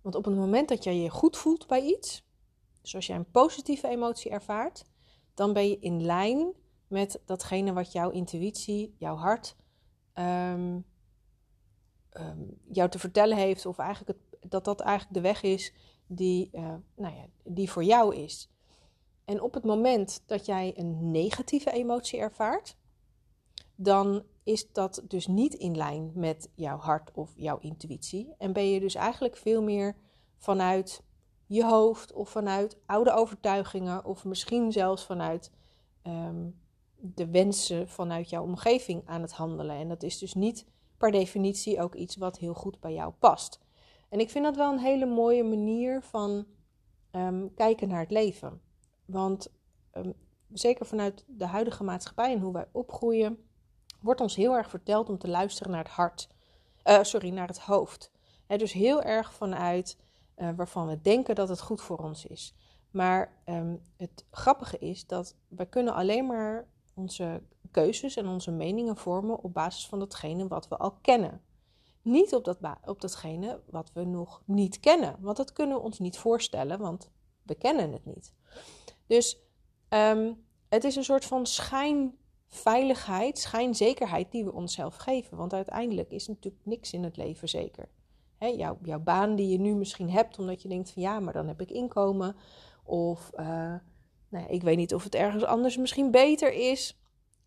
want 0.00 0.14
op 0.14 0.24
het 0.24 0.36
moment 0.36 0.68
dat 0.68 0.84
jij 0.84 0.96
je 0.96 1.10
goed 1.10 1.36
voelt 1.36 1.66
bij 1.66 1.82
iets, 1.82 2.26
dus 2.80 2.94
als 2.94 3.06
jij 3.06 3.16
een 3.16 3.30
positieve 3.30 3.88
emotie 3.88 4.30
ervaart, 4.30 4.84
dan 5.34 5.52
ben 5.52 5.68
je 5.68 5.78
in 5.78 6.04
lijn 6.04 6.52
met 6.86 7.22
datgene 7.24 7.72
wat 7.72 7.92
jouw 7.92 8.10
intuïtie, 8.10 8.94
jouw 8.98 9.16
hart, 9.16 9.56
jou 12.68 12.88
te 12.88 12.98
vertellen 12.98 13.36
heeft. 13.36 13.66
Of 13.66 13.78
eigenlijk 13.78 14.18
het, 14.18 14.33
dat 14.48 14.64
dat 14.64 14.80
eigenlijk 14.80 15.14
de 15.14 15.28
weg 15.28 15.42
is 15.42 15.72
die, 16.06 16.48
uh, 16.52 16.74
nou 16.96 17.14
ja, 17.14 17.26
die 17.44 17.70
voor 17.70 17.84
jou 17.84 18.16
is. 18.16 18.48
En 19.24 19.40
op 19.40 19.54
het 19.54 19.64
moment 19.64 20.22
dat 20.26 20.46
jij 20.46 20.72
een 20.76 21.10
negatieve 21.10 21.70
emotie 21.70 22.18
ervaart, 22.18 22.76
dan 23.74 24.24
is 24.42 24.72
dat 24.72 25.02
dus 25.08 25.26
niet 25.26 25.54
in 25.54 25.76
lijn 25.76 26.12
met 26.14 26.50
jouw 26.54 26.78
hart 26.78 27.10
of 27.14 27.32
jouw 27.36 27.58
intuïtie. 27.58 28.34
En 28.38 28.52
ben 28.52 28.70
je 28.70 28.80
dus 28.80 28.94
eigenlijk 28.94 29.36
veel 29.36 29.62
meer 29.62 29.96
vanuit 30.38 31.02
je 31.46 31.64
hoofd 31.64 32.12
of 32.12 32.28
vanuit 32.28 32.78
oude 32.86 33.12
overtuigingen 33.12 34.04
of 34.04 34.24
misschien 34.24 34.72
zelfs 34.72 35.04
vanuit 35.04 35.50
um, 36.02 36.60
de 36.96 37.26
wensen 37.30 37.88
vanuit 37.88 38.30
jouw 38.30 38.42
omgeving 38.42 39.02
aan 39.06 39.22
het 39.22 39.32
handelen. 39.32 39.76
En 39.76 39.88
dat 39.88 40.02
is 40.02 40.18
dus 40.18 40.34
niet 40.34 40.66
per 40.96 41.10
definitie 41.10 41.80
ook 41.80 41.94
iets 41.94 42.16
wat 42.16 42.38
heel 42.38 42.54
goed 42.54 42.80
bij 42.80 42.92
jou 42.92 43.12
past. 43.18 43.60
En 44.08 44.20
ik 44.20 44.30
vind 44.30 44.44
dat 44.44 44.56
wel 44.56 44.72
een 44.72 44.78
hele 44.78 45.06
mooie 45.06 45.44
manier 45.44 46.02
van 46.02 46.46
um, 47.12 47.54
kijken 47.54 47.88
naar 47.88 48.00
het 48.00 48.10
leven. 48.10 48.60
Want 49.04 49.52
um, 49.92 50.14
zeker 50.52 50.86
vanuit 50.86 51.24
de 51.26 51.46
huidige 51.46 51.84
maatschappij 51.84 52.32
en 52.32 52.40
hoe 52.40 52.52
wij 52.52 52.66
opgroeien, 52.72 53.38
wordt 54.00 54.20
ons 54.20 54.36
heel 54.36 54.56
erg 54.56 54.70
verteld 54.70 55.08
om 55.08 55.18
te 55.18 55.28
luisteren 55.28 55.72
naar 55.72 55.84
het 55.84 55.92
hart. 55.92 56.28
Uh, 56.84 57.02
sorry, 57.02 57.30
naar 57.30 57.48
het 57.48 57.58
hoofd. 57.58 58.12
He, 58.46 58.56
dus 58.56 58.72
heel 58.72 59.02
erg 59.02 59.34
vanuit 59.34 59.98
uh, 60.36 60.48
waarvan 60.56 60.86
we 60.86 61.00
denken 61.00 61.34
dat 61.34 61.48
het 61.48 61.60
goed 61.60 61.80
voor 61.80 61.98
ons 61.98 62.26
is. 62.26 62.54
Maar 62.90 63.32
um, 63.46 63.80
het 63.96 64.24
grappige 64.30 64.78
is 64.78 65.06
dat 65.06 65.36
we 65.48 65.66
kunnen 65.66 65.94
alleen 65.94 66.26
maar 66.26 66.68
onze 66.94 67.42
keuzes 67.70 68.16
en 68.16 68.26
onze 68.26 68.50
meningen 68.50 68.96
vormen 68.96 69.42
op 69.42 69.54
basis 69.54 69.86
van 69.86 69.98
datgene 69.98 70.48
wat 70.48 70.68
we 70.68 70.76
al 70.76 70.92
kennen. 70.92 71.40
Niet 72.04 72.34
op, 72.34 72.44
dat 72.44 72.58
op 72.84 73.00
datgene 73.00 73.60
wat 73.70 73.90
we 73.92 74.04
nog 74.04 74.42
niet 74.44 74.80
kennen. 74.80 75.16
Want 75.20 75.36
dat 75.36 75.52
kunnen 75.52 75.76
we 75.76 75.82
ons 75.82 75.98
niet 75.98 76.18
voorstellen, 76.18 76.78
want 76.78 77.10
we 77.42 77.54
kennen 77.54 77.92
het 77.92 78.04
niet. 78.04 78.34
Dus 79.06 79.38
um, 79.88 80.44
het 80.68 80.84
is 80.84 80.96
een 80.96 81.04
soort 81.04 81.24
van 81.24 81.46
schijn 81.46 82.16
veiligheid, 82.48 83.38
schijnzekerheid 83.38 84.30
die 84.32 84.44
we 84.44 84.52
onszelf 84.52 84.96
geven. 84.96 85.36
Want 85.36 85.52
uiteindelijk 85.52 86.10
is 86.10 86.28
natuurlijk 86.28 86.66
niks 86.66 86.92
in 86.92 87.04
het 87.04 87.16
leven 87.16 87.48
zeker. 87.48 87.88
Jouw, 88.38 88.78
jouw 88.82 89.00
baan 89.00 89.34
die 89.34 89.48
je 89.48 89.58
nu 89.58 89.74
misschien 89.74 90.10
hebt, 90.10 90.38
omdat 90.38 90.62
je 90.62 90.68
denkt 90.68 90.90
van 90.90 91.02
ja, 91.02 91.20
maar 91.20 91.32
dan 91.32 91.48
heb 91.48 91.60
ik 91.60 91.70
inkomen. 91.70 92.36
Of 92.84 93.30
uh, 93.34 93.46
nou 94.28 94.44
ja, 94.44 94.48
ik 94.48 94.62
weet 94.62 94.76
niet 94.76 94.94
of 94.94 95.04
het 95.04 95.14
ergens 95.14 95.44
anders 95.44 95.76
misschien 95.76 96.10
beter 96.10 96.52
is. 96.52 97.00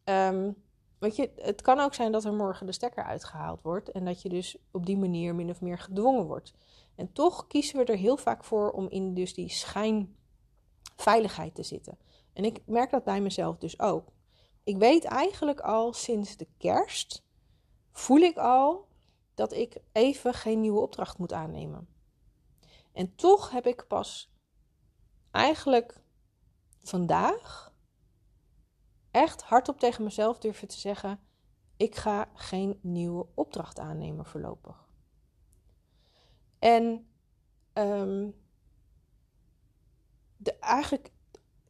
Um, 0.04 0.56
weet 1.00 1.16
je, 1.16 1.32
het 1.36 1.62
kan 1.62 1.80
ook 1.80 1.94
zijn 1.94 2.12
dat 2.12 2.26
er 2.26 2.34
morgen 2.34 2.66
de 2.66 2.72
stekker 2.72 3.04
uitgehaald 3.04 3.62
wordt 3.62 3.92
en 3.92 4.06
dat 4.06 4.22
je 4.22 4.30
dus 4.30 4.58
op 4.72 4.86
die 4.86 4.98
manier 4.98 5.36
min 5.36 5.50
of 5.50 5.62
meer 5.62 5.80
gedwongen 5.80 6.26
wordt. 6.26 6.54
En 6.96 7.14
toch 7.14 7.48
kiezen 7.48 7.78
we 7.78 7.86
er 7.86 7.98
heel 7.98 8.18
vaak 8.18 8.44
voor 8.44 8.72
om 8.72 8.90
in 8.90 9.14
dus 9.14 9.34
die 9.34 9.50
schijnveiligheid 9.50 11.56
te 11.56 11.64
zitten. 11.64 11.98
En 12.34 12.46
ik 12.46 12.60
merk 12.66 12.90
dat 12.90 13.04
bij 13.04 13.22
mezelf 13.22 13.58
dus 13.58 13.80
ook 13.80 14.16
ik 14.68 14.78
weet 14.78 15.06
eigenlijk 15.06 15.60
al 15.60 15.94
sinds 15.94 16.38
de 16.38 16.48
kerst, 16.58 17.24
voel 17.92 18.20
ik 18.20 18.38
al 18.38 18.88
dat 19.36 19.54
ik 19.54 19.78
even 19.92 20.34
geen 20.34 20.62
nieuwe 20.62 20.80
opdracht 20.80 21.18
moet 21.18 21.34
aannemen. 21.34 21.88
En 22.92 23.16
toch 23.16 23.52
heb 23.52 23.68
ik 23.68 23.88
pas 23.88 24.32
eigenlijk 25.32 26.02
vandaag 26.84 27.67
echt 29.18 29.42
hardop 29.42 29.80
tegen 29.80 30.04
mezelf 30.04 30.40
durven 30.40 30.68
te 30.68 30.80
zeggen: 30.80 31.20
ik 31.78 31.96
ga 31.96 32.30
geen 32.34 32.80
nieuwe 32.82 33.28
opdracht 33.34 33.80
aannemen 33.80 34.26
voorlopig. 34.26 34.90
En 36.60 37.08
um, 37.74 38.36
de, 40.38 40.54
eigenlijk 40.60 41.12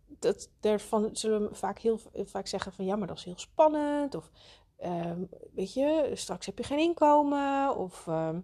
dat, 0.07 0.49
daarvan 0.59 1.09
zullen 1.15 1.49
we 1.49 1.55
vaak 1.55 1.79
heel 1.79 1.99
vaak 2.13 2.47
zeggen 2.47 2.73
van 2.73 2.85
ja, 2.85 2.95
maar 2.95 3.07
dat 3.07 3.17
is 3.17 3.23
heel 3.23 3.37
spannend. 3.39 4.15
Of 4.15 4.31
ehm, 4.77 5.23
weet 5.53 5.73
je, 5.73 6.11
straks 6.13 6.45
heb 6.45 6.57
je 6.57 6.63
geen 6.63 6.79
inkomen. 6.79 7.77
Of, 7.77 8.07
ehm, 8.07 8.41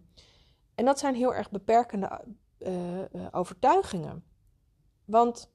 en 0.76 0.86
dat 0.86 1.00
zijn 1.00 1.16
heel 1.16 1.34
erg 1.34 1.52
beperkende 1.52 2.22
uh, 2.60 3.28
overtuigingen. 3.32 4.24
Want 5.06 5.54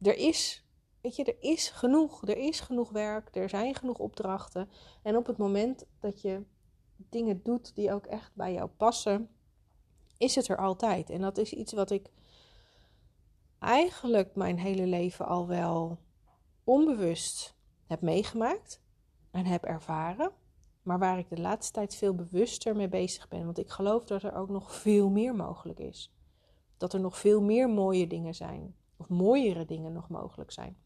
er 0.00 0.16
is, 0.16 0.66
weet 1.00 1.16
je, 1.16 1.24
er 1.24 1.36
is 1.40 1.68
genoeg. 1.68 2.28
Er 2.28 2.36
is 2.36 2.60
genoeg 2.60 2.90
werk, 2.90 3.36
er 3.36 3.48
zijn 3.48 3.74
genoeg 3.74 3.98
opdrachten. 3.98 4.70
En 5.02 5.16
op 5.16 5.26
het 5.26 5.36
moment 5.36 5.86
dat 6.00 6.20
je 6.20 6.42
dingen 6.96 7.42
doet 7.42 7.74
die 7.74 7.92
ook 7.92 8.06
echt 8.06 8.34
bij 8.34 8.52
jou 8.52 8.68
passen, 8.68 9.28
is 10.18 10.34
het 10.34 10.48
er 10.48 10.56
altijd. 10.56 11.10
En 11.10 11.20
dat 11.20 11.38
is 11.38 11.52
iets 11.52 11.72
wat 11.72 11.90
ik 11.90 12.10
eigenlijk 13.58 14.34
mijn 14.34 14.58
hele 14.58 14.86
leven 14.86 15.26
al 15.26 15.46
wel 15.46 15.98
onbewust 16.64 17.54
heb 17.86 18.00
meegemaakt 18.00 18.80
en 19.30 19.46
heb 19.46 19.64
ervaren. 19.64 20.32
Maar 20.82 20.98
waar 20.98 21.18
ik 21.18 21.28
de 21.28 21.40
laatste 21.40 21.72
tijd 21.72 21.94
veel 21.94 22.14
bewuster 22.14 22.76
mee 22.76 22.88
bezig 22.88 23.28
ben. 23.28 23.44
Want 23.44 23.58
ik 23.58 23.70
geloof 23.70 24.04
dat 24.04 24.22
er 24.22 24.34
ook 24.34 24.48
nog 24.48 24.74
veel 24.74 25.10
meer 25.10 25.34
mogelijk 25.34 25.78
is. 25.78 26.12
Dat 26.76 26.92
er 26.92 27.00
nog 27.00 27.18
veel 27.18 27.42
meer 27.42 27.68
mooie 27.68 28.06
dingen 28.06 28.34
zijn. 28.34 28.74
Of 28.96 29.08
mooiere 29.08 29.64
dingen 29.64 29.92
nog 29.92 30.08
mogelijk 30.08 30.50
zijn. 30.50 30.76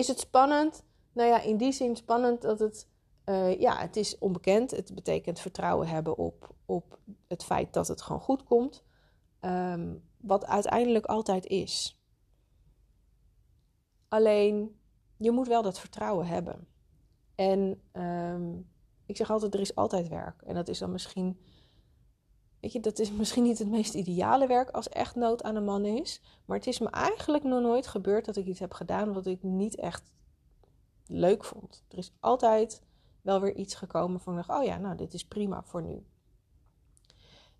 Is 0.00 0.08
het 0.08 0.20
spannend? 0.20 0.84
Nou 1.12 1.28
ja, 1.28 1.40
in 1.40 1.56
die 1.56 1.72
zin 1.72 1.96
spannend 1.96 2.42
dat 2.42 2.58
het. 2.58 2.88
Uh, 3.24 3.60
ja, 3.60 3.76
het 3.76 3.96
is 3.96 4.18
onbekend. 4.18 4.70
Het 4.70 4.94
betekent 4.94 5.40
vertrouwen 5.40 5.88
hebben 5.88 6.16
op, 6.16 6.54
op 6.66 6.98
het 7.28 7.44
feit 7.44 7.72
dat 7.72 7.88
het 7.88 8.02
gewoon 8.02 8.20
goed 8.20 8.44
komt. 8.44 8.84
Um, 9.40 10.02
wat 10.16 10.46
uiteindelijk 10.46 11.06
altijd 11.06 11.46
is. 11.46 12.00
Alleen, 14.08 14.80
je 15.16 15.30
moet 15.30 15.48
wel 15.48 15.62
dat 15.62 15.80
vertrouwen 15.80 16.26
hebben. 16.26 16.66
En 17.34 17.82
ehm, 17.92 18.58
ik 19.06 19.16
zeg 19.16 19.30
altijd, 19.30 19.54
er 19.54 19.60
is 19.60 19.74
altijd 19.74 20.08
werk. 20.08 20.42
En 20.42 20.54
dat 20.54 20.68
is 20.68 20.78
dan 20.78 20.92
misschien, 20.92 21.40
weet 22.60 22.72
je, 22.72 22.80
dat 22.80 22.98
is 22.98 23.12
misschien 23.12 23.42
niet 23.42 23.58
het 23.58 23.68
meest 23.68 23.94
ideale 23.94 24.46
werk 24.46 24.70
als 24.70 24.88
echt 24.88 25.14
nood 25.14 25.42
aan 25.42 25.56
een 25.56 25.64
man 25.64 25.84
is. 25.84 26.20
Maar 26.44 26.56
het 26.56 26.66
is 26.66 26.78
me 26.78 26.90
eigenlijk 26.90 27.44
nog 27.44 27.60
nooit 27.60 27.86
gebeurd 27.86 28.24
dat 28.24 28.36
ik 28.36 28.46
iets 28.46 28.60
heb 28.60 28.72
gedaan 28.72 29.12
wat 29.12 29.26
ik 29.26 29.42
niet 29.42 29.76
echt 29.76 30.12
leuk 31.06 31.44
vond. 31.44 31.84
Er 31.88 31.98
is 31.98 32.12
altijd 32.20 32.82
wel 33.22 33.40
weer 33.40 33.54
iets 33.54 33.74
gekomen 33.74 34.20
van, 34.20 34.44
oh 34.46 34.64
ja, 34.64 34.78
nou, 34.78 34.96
dit 34.96 35.14
is 35.14 35.26
prima 35.26 35.62
voor 35.62 35.82
nu. 35.82 36.04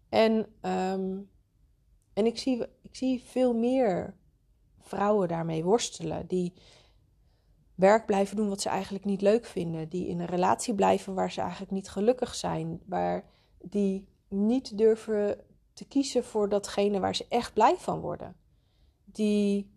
En 0.08 0.46
um, 0.62 1.30
en 2.12 2.26
ik 2.26 2.38
zie, 2.38 2.66
ik 2.82 2.96
zie 2.96 3.22
veel 3.22 3.54
meer 3.54 4.14
vrouwen 4.80 5.28
daarmee 5.28 5.64
worstelen. 5.64 6.26
Die 6.26 6.54
werk 7.74 8.06
blijven 8.06 8.36
doen 8.36 8.48
wat 8.48 8.60
ze 8.60 8.68
eigenlijk 8.68 9.04
niet 9.04 9.20
leuk 9.20 9.44
vinden. 9.44 9.88
Die 9.88 10.06
in 10.06 10.20
een 10.20 10.26
relatie 10.26 10.74
blijven 10.74 11.14
waar 11.14 11.32
ze 11.32 11.40
eigenlijk 11.40 11.70
niet 11.70 11.90
gelukkig 11.90 12.34
zijn. 12.34 12.80
Waar 12.86 13.24
die 13.58 14.08
niet 14.30 14.78
durven 14.78 15.44
te 15.72 15.84
kiezen 15.84 16.24
voor 16.24 16.48
datgene 16.48 17.00
waar 17.00 17.14
ze 17.14 17.26
echt 17.28 17.54
blij 17.54 17.76
van 17.76 18.00
worden. 18.00 18.36
Die 19.04 19.70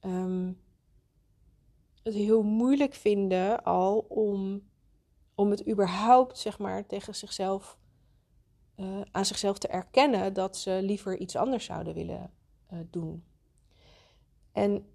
um, 0.00 0.60
het 2.02 2.14
heel 2.14 2.42
moeilijk 2.42 2.94
vinden 2.94 3.64
al 3.64 3.98
om, 3.98 4.62
om 5.34 5.50
het 5.50 5.68
überhaupt 5.68 6.38
zeg 6.38 6.58
maar, 6.58 6.86
tegen 6.86 7.14
zichzelf 7.14 7.78
uh, 8.76 9.00
aan 9.10 9.24
zichzelf 9.24 9.58
te 9.58 9.68
erkennen 9.68 10.32
dat 10.32 10.56
ze 10.56 10.78
liever 10.82 11.18
iets 11.18 11.36
anders 11.36 11.64
zouden 11.64 11.94
willen 11.94 12.30
uh, 12.72 12.78
doen. 12.90 13.24
En 14.52 14.86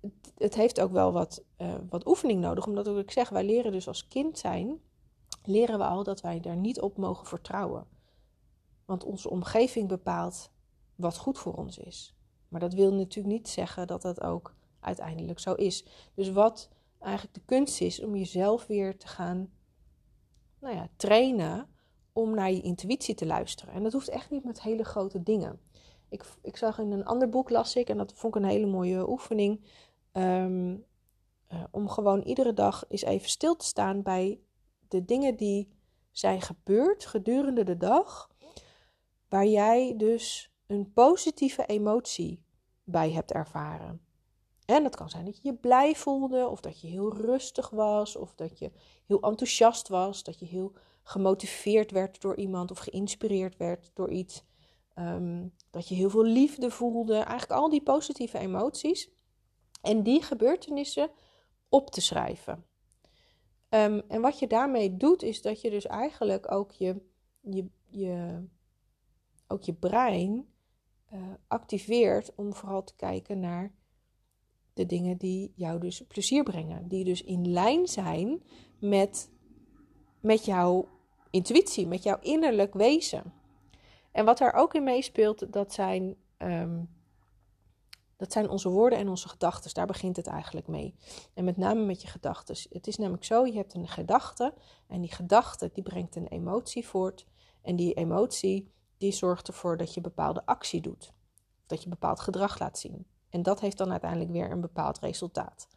het, 0.00 0.32
het, 0.36 0.54
heeft 0.54 0.80
ook 0.80 0.92
wel 0.92 1.12
wat, 1.12 1.44
uh, 1.58 1.74
wat 1.88 2.06
oefening 2.06 2.40
nodig, 2.40 2.66
omdat 2.66 2.86
ik 2.86 3.10
zeg, 3.10 3.28
wij 3.28 3.44
leren 3.44 3.72
dus 3.72 3.88
als 3.88 4.08
kind 4.08 4.38
zijn, 4.38 4.80
leren 5.46 5.78
we 5.78 5.84
al 5.84 6.02
dat 6.02 6.20
wij 6.20 6.40
daar 6.40 6.56
niet 6.56 6.80
op 6.80 6.96
mogen 6.96 7.26
vertrouwen. 7.26 7.86
Want 8.84 9.04
onze 9.04 9.30
omgeving 9.30 9.88
bepaalt 9.88 10.50
wat 10.94 11.16
goed 11.16 11.38
voor 11.38 11.54
ons 11.54 11.78
is. 11.78 12.14
Maar 12.48 12.60
dat 12.60 12.74
wil 12.74 12.92
natuurlijk 12.92 13.34
niet 13.34 13.48
zeggen 13.48 13.86
dat 13.86 14.02
dat 14.02 14.22
ook 14.22 14.54
uiteindelijk 14.80 15.38
zo 15.38 15.52
is. 15.52 15.86
Dus 16.14 16.30
wat 16.30 16.68
eigenlijk 16.98 17.34
de 17.34 17.44
kunst 17.44 17.80
is 17.80 18.02
om 18.02 18.16
jezelf 18.16 18.66
weer 18.66 18.98
te 18.98 19.06
gaan 19.06 19.50
nou 20.60 20.74
ja, 20.74 20.88
trainen 20.96 21.68
om 22.12 22.34
naar 22.34 22.50
je 22.50 22.60
intuïtie 22.60 23.14
te 23.14 23.26
luisteren. 23.26 23.74
En 23.74 23.82
dat 23.82 23.92
hoeft 23.92 24.08
echt 24.08 24.30
niet 24.30 24.44
met 24.44 24.62
hele 24.62 24.84
grote 24.84 25.22
dingen. 25.22 25.60
Ik, 26.08 26.24
ik 26.42 26.56
zag 26.56 26.78
in 26.78 26.92
een 26.92 27.04
ander 27.04 27.28
boek, 27.28 27.50
las 27.50 27.76
ik, 27.76 27.88
en 27.88 27.96
dat 27.96 28.12
vond 28.12 28.36
ik 28.36 28.42
een 28.42 28.48
hele 28.48 28.66
mooie 28.66 29.08
oefening. 29.08 29.60
Um, 30.12 30.84
uh, 31.52 31.64
om 31.70 31.88
gewoon 31.88 32.20
iedere 32.20 32.54
dag 32.54 32.84
eens 32.88 33.02
even 33.02 33.28
stil 33.28 33.56
te 33.56 33.64
staan 33.64 34.02
bij 34.02 34.40
de 34.88 35.04
dingen 35.04 35.36
die 35.36 35.68
zijn 36.10 36.40
gebeurd 36.40 37.06
gedurende 37.06 37.64
de 37.64 37.76
dag. 37.76 38.30
Waar 39.28 39.46
jij 39.46 39.94
dus 39.96 40.54
een 40.66 40.92
positieve 40.92 41.66
emotie 41.66 42.44
bij 42.84 43.10
hebt 43.10 43.32
ervaren. 43.32 44.00
En 44.64 44.82
dat 44.82 44.96
kan 44.96 45.10
zijn 45.10 45.24
dat 45.24 45.36
je 45.36 45.48
je 45.48 45.54
blij 45.54 45.94
voelde, 45.94 46.48
of 46.48 46.60
dat 46.60 46.80
je 46.80 46.88
heel 46.88 47.16
rustig 47.16 47.70
was, 47.70 48.16
of 48.16 48.34
dat 48.34 48.58
je 48.58 48.72
heel 49.06 49.20
enthousiast 49.20 49.88
was, 49.88 50.22
dat 50.22 50.38
je 50.38 50.46
heel 50.46 50.72
gemotiveerd 51.02 51.90
werd 51.90 52.20
door 52.20 52.36
iemand 52.36 52.70
of 52.70 52.78
geïnspireerd 52.78 53.56
werd 53.56 53.90
door 53.94 54.10
iets. 54.10 54.44
Um, 54.94 55.54
dat 55.70 55.88
je 55.88 55.94
heel 55.94 56.10
veel 56.10 56.24
liefde 56.24 56.70
voelde. 56.70 57.14
Eigenlijk 57.14 57.60
al 57.60 57.68
die 57.68 57.82
positieve 57.82 58.38
emoties. 58.38 59.10
En 59.82 60.02
die 60.02 60.22
gebeurtenissen 60.22 61.10
op 61.68 61.90
te 61.90 62.00
schrijven. 62.00 62.64
Um, 63.70 64.02
en 64.08 64.20
wat 64.20 64.38
je 64.38 64.46
daarmee 64.46 64.96
doet, 64.96 65.22
is 65.22 65.42
dat 65.42 65.60
je 65.60 65.70
dus 65.70 65.86
eigenlijk 65.86 66.52
ook 66.52 66.72
je, 66.72 67.00
je, 67.40 67.66
je, 67.86 68.44
ook 69.46 69.62
je 69.62 69.74
brein 69.74 70.46
uh, 71.12 71.20
activeert 71.46 72.34
om 72.34 72.54
vooral 72.54 72.84
te 72.84 72.96
kijken 72.96 73.40
naar 73.40 73.72
de 74.72 74.86
dingen 74.86 75.16
die 75.16 75.52
jou 75.54 75.80
dus 75.80 76.00
plezier 76.00 76.42
brengen. 76.42 76.88
Die 76.88 77.04
dus 77.04 77.22
in 77.22 77.52
lijn 77.52 77.86
zijn 77.86 78.42
met, 78.78 79.30
met 80.20 80.44
jouw 80.44 80.88
intuïtie, 81.30 81.86
met 81.86 82.02
jouw 82.02 82.18
innerlijk 82.20 82.74
wezen. 82.74 83.32
En 84.12 84.24
wat 84.24 84.38
daar 84.38 84.54
ook 84.54 84.74
in 84.74 84.84
meespeelt, 84.84 85.52
dat 85.52 85.72
zijn, 85.72 86.16
um, 86.38 86.88
dat 88.16 88.32
zijn 88.32 88.48
onze 88.48 88.68
woorden 88.68 88.98
en 88.98 89.08
onze 89.08 89.28
gedachten. 89.28 89.74
Daar 89.74 89.86
begint 89.86 90.16
het 90.16 90.26
eigenlijk 90.26 90.66
mee. 90.66 90.94
En 91.34 91.44
met 91.44 91.56
name 91.56 91.84
met 91.84 92.02
je 92.02 92.08
gedachten. 92.08 92.56
Het 92.70 92.86
is 92.86 92.96
namelijk 92.96 93.24
zo, 93.24 93.46
je 93.46 93.56
hebt 93.56 93.74
een 93.74 93.88
gedachte 93.88 94.54
en 94.86 95.00
die 95.00 95.12
gedachte 95.12 95.70
die 95.72 95.82
brengt 95.82 96.16
een 96.16 96.26
emotie 96.26 96.86
voort. 96.86 97.26
En 97.62 97.76
die 97.76 97.94
emotie 97.94 98.72
die 98.98 99.12
zorgt 99.12 99.48
ervoor 99.48 99.76
dat 99.76 99.94
je 99.94 100.00
bepaalde 100.00 100.46
actie 100.46 100.80
doet. 100.80 101.12
Dat 101.66 101.82
je 101.82 101.88
bepaald 101.88 102.20
gedrag 102.20 102.58
laat 102.58 102.78
zien. 102.78 103.06
En 103.28 103.42
dat 103.42 103.60
heeft 103.60 103.78
dan 103.78 103.90
uiteindelijk 103.90 104.30
weer 104.30 104.50
een 104.50 104.60
bepaald 104.60 104.98
resultaat. 104.98 105.68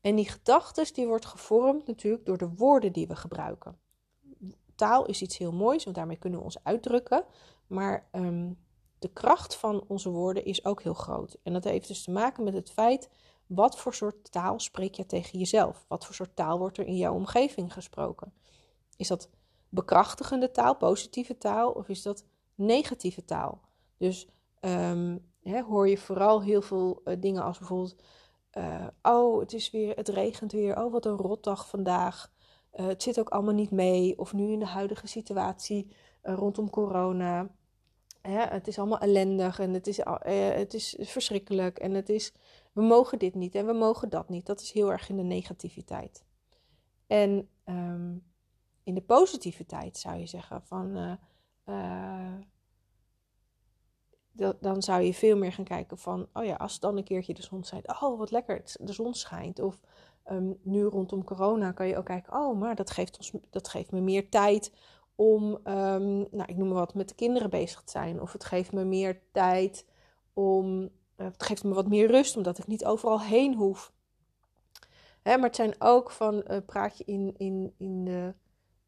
En 0.00 0.16
die 0.16 0.28
gedachten 0.28 0.94
die 0.94 1.06
wordt 1.06 1.26
gevormd 1.26 1.86
natuurlijk 1.86 2.26
door 2.26 2.38
de 2.38 2.54
woorden 2.56 2.92
die 2.92 3.06
we 3.06 3.16
gebruiken. 3.16 3.78
Taal 4.74 5.06
is 5.06 5.22
iets 5.22 5.38
heel 5.38 5.52
moois, 5.52 5.84
want 5.84 5.96
daarmee 5.96 6.16
kunnen 6.16 6.38
we 6.38 6.44
ons 6.44 6.64
uitdrukken. 6.64 7.24
Maar 7.66 8.08
um, 8.12 8.58
de 8.98 9.12
kracht 9.12 9.54
van 9.54 9.84
onze 9.88 10.10
woorden 10.10 10.44
is 10.44 10.64
ook 10.64 10.82
heel 10.82 10.94
groot. 10.94 11.36
En 11.42 11.52
dat 11.52 11.64
heeft 11.64 11.88
dus 11.88 12.02
te 12.02 12.10
maken 12.10 12.44
met 12.44 12.54
het 12.54 12.70
feit, 12.70 13.08
wat 13.46 13.78
voor 13.78 13.94
soort 13.94 14.32
taal 14.32 14.60
spreek 14.60 14.94
je 14.94 15.06
tegen 15.06 15.38
jezelf? 15.38 15.84
Wat 15.88 16.04
voor 16.04 16.14
soort 16.14 16.36
taal 16.36 16.58
wordt 16.58 16.78
er 16.78 16.86
in 16.86 16.96
jouw 16.96 17.14
omgeving 17.14 17.72
gesproken? 17.72 18.32
Is 18.96 19.08
dat 19.08 19.30
bekrachtigende 19.68 20.50
taal, 20.50 20.76
positieve 20.76 21.38
taal, 21.38 21.70
of 21.70 21.88
is 21.88 22.02
dat 22.02 22.24
negatieve 22.54 23.24
taal? 23.24 23.60
Dus 23.96 24.28
um, 24.60 25.24
hè, 25.42 25.62
hoor 25.62 25.88
je 25.88 25.98
vooral 25.98 26.42
heel 26.42 26.62
veel 26.62 27.00
uh, 27.04 27.14
dingen 27.20 27.42
als 27.42 27.58
bijvoorbeeld: 27.58 27.96
uh, 28.52 28.86
Oh, 29.02 29.40
het 29.40 29.52
is 29.52 29.70
weer, 29.70 29.96
het 29.96 30.08
regent 30.08 30.52
weer. 30.52 30.84
Oh, 30.84 30.92
wat 30.92 31.06
een 31.06 31.16
rotdag 31.16 31.68
vandaag. 31.68 32.32
Uh, 32.74 32.86
het 32.86 33.02
zit 33.02 33.18
ook 33.20 33.28
allemaal 33.28 33.54
niet 33.54 33.70
mee. 33.70 34.18
Of 34.18 34.32
nu 34.32 34.52
in 34.52 34.58
de 34.58 34.66
huidige 34.66 35.06
situatie 35.06 35.94
rondom 36.22 36.70
corona. 36.70 37.55
Hè, 38.26 38.40
het 38.40 38.68
is 38.68 38.78
allemaal 38.78 38.98
ellendig 38.98 39.58
en 39.58 39.72
het 39.72 39.86
is, 39.86 40.00
het 40.54 40.74
is 40.74 40.96
verschrikkelijk. 40.98 41.78
En 41.78 41.94
het 41.94 42.08
is, 42.08 42.32
we 42.72 42.82
mogen 42.82 43.18
dit 43.18 43.34
niet 43.34 43.54
en 43.54 43.66
we 43.66 43.72
mogen 43.72 44.08
dat 44.08 44.28
niet. 44.28 44.46
Dat 44.46 44.60
is 44.60 44.72
heel 44.72 44.92
erg 44.92 45.08
in 45.08 45.16
de 45.16 45.22
negativiteit. 45.22 46.24
En 47.06 47.48
um, 47.64 48.24
in 48.82 48.94
de 48.94 49.02
positiviteit 49.02 49.96
zou 49.96 50.16
je 50.16 50.26
zeggen 50.26 50.62
van 50.62 51.18
dan 54.60 54.82
zou 54.82 55.02
je 55.02 55.14
veel 55.14 55.36
meer 55.36 55.52
gaan 55.52 55.64
kijken 55.64 55.98
van, 55.98 56.28
oh 56.32 56.44
ja, 56.44 56.54
als 56.54 56.80
dan 56.80 56.96
een 56.96 57.04
keertje 57.04 57.34
de 57.34 57.42
zon 57.42 57.64
schijnt, 57.64 57.88
oh 57.88 58.18
wat 58.18 58.30
lekker, 58.30 58.62
de 58.80 58.92
zon 58.92 59.14
schijnt. 59.14 59.58
Of 59.58 59.80
um, 60.30 60.58
nu 60.62 60.82
rondom 60.84 61.24
corona 61.24 61.72
kan 61.72 61.86
je 61.86 61.96
ook 61.96 62.04
kijken, 62.04 62.32
oh, 62.32 62.58
maar 62.58 62.74
dat 62.74 62.90
geeft, 62.90 63.16
ons, 63.16 63.32
dat 63.50 63.68
geeft 63.68 63.90
me 63.92 64.00
meer 64.00 64.28
tijd 64.28 64.72
om, 65.16 65.44
um, 65.52 66.26
nou 66.30 66.44
ik 66.46 66.56
noem 66.56 66.68
maar 66.68 66.78
wat, 66.78 66.94
met 66.94 67.08
de 67.08 67.14
kinderen 67.14 67.50
bezig 67.50 67.82
te 67.82 67.90
zijn. 67.90 68.20
Of 68.20 68.32
het 68.32 68.44
geeft 68.44 68.72
me 68.72 68.84
meer 68.84 69.20
tijd 69.32 69.86
om, 70.32 70.82
uh, 70.82 70.88
het 71.16 71.42
geeft 71.42 71.64
me 71.64 71.74
wat 71.74 71.88
meer 71.88 72.10
rust, 72.10 72.36
omdat 72.36 72.58
ik 72.58 72.66
niet 72.66 72.84
overal 72.84 73.20
heen 73.20 73.54
hoef. 73.54 73.92
Hè, 75.22 75.36
maar 75.36 75.46
het 75.46 75.56
zijn 75.56 75.74
ook 75.78 76.10
van 76.10 76.44
uh, 76.50 76.56
praat 76.66 76.98
je 76.98 77.04
in, 77.04 77.34
in, 77.36 77.74
in, 77.76 78.04
de, 78.04 78.34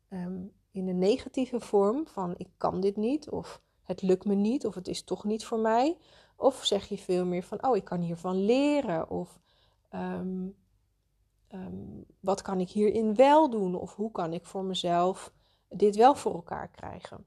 ehm, 0.08 0.40
in 0.70 0.86
de 0.86 0.92
negatieve 0.92 1.60
vorm 1.60 2.06
van 2.06 2.34
ik 2.36 2.48
kan 2.56 2.80
dit 2.80 2.96
niet 2.96 3.30
of 3.30 3.60
het 3.82 4.02
lukt 4.02 4.24
me 4.24 4.34
niet 4.34 4.66
of 4.66 4.74
het 4.74 4.88
is 4.88 5.04
toch 5.04 5.24
niet 5.24 5.44
voor 5.44 5.58
mij. 5.58 5.96
Of 6.36 6.64
zeg 6.64 6.88
je 6.88 6.98
veel 6.98 7.24
meer 7.24 7.42
van 7.42 7.66
oh 7.66 7.76
ik 7.76 7.84
kan 7.84 8.00
hiervan 8.00 8.44
leren 8.44 9.10
of 9.10 9.40
ehm, 9.88 10.48
ehm, 11.48 12.02
wat 12.20 12.42
kan 12.42 12.60
ik 12.60 12.70
hierin 12.70 13.14
wel 13.14 13.50
doen 13.50 13.74
of 13.74 13.94
hoe 13.94 14.10
kan 14.10 14.32
ik 14.32 14.46
voor 14.46 14.64
mezelf 14.64 15.32
dit 15.68 15.96
wel 15.96 16.14
voor 16.14 16.34
elkaar 16.34 16.68
krijgen. 16.68 17.26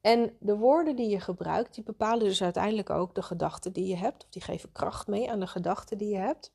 En 0.00 0.36
de 0.40 0.56
woorden 0.56 0.96
die 0.96 1.08
je 1.08 1.20
gebruikt, 1.20 1.74
die 1.74 1.84
bepalen 1.84 2.24
dus 2.24 2.42
uiteindelijk 2.42 2.90
ook 2.90 3.14
de 3.14 3.22
gedachten 3.22 3.72
die 3.72 3.86
je 3.86 3.96
hebt. 3.96 4.24
Of 4.24 4.30
die 4.30 4.42
geven 4.42 4.72
kracht 4.72 5.06
mee 5.06 5.30
aan 5.30 5.40
de 5.40 5.46
gedachten 5.46 5.98
die 5.98 6.08
je 6.08 6.18
hebt. 6.18 6.52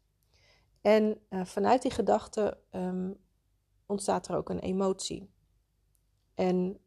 En 0.82 1.22
uh, 1.30 1.46
vanuit 1.46 1.82
die 1.82 1.92
gedachte 1.92 2.58
um, 2.72 3.18
ontstaat 3.86 4.28
er 4.28 4.36
ook 4.36 4.50
een 4.50 4.60
emotie. 4.60 5.30
En, 6.34 6.80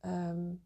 um, 0.00 0.64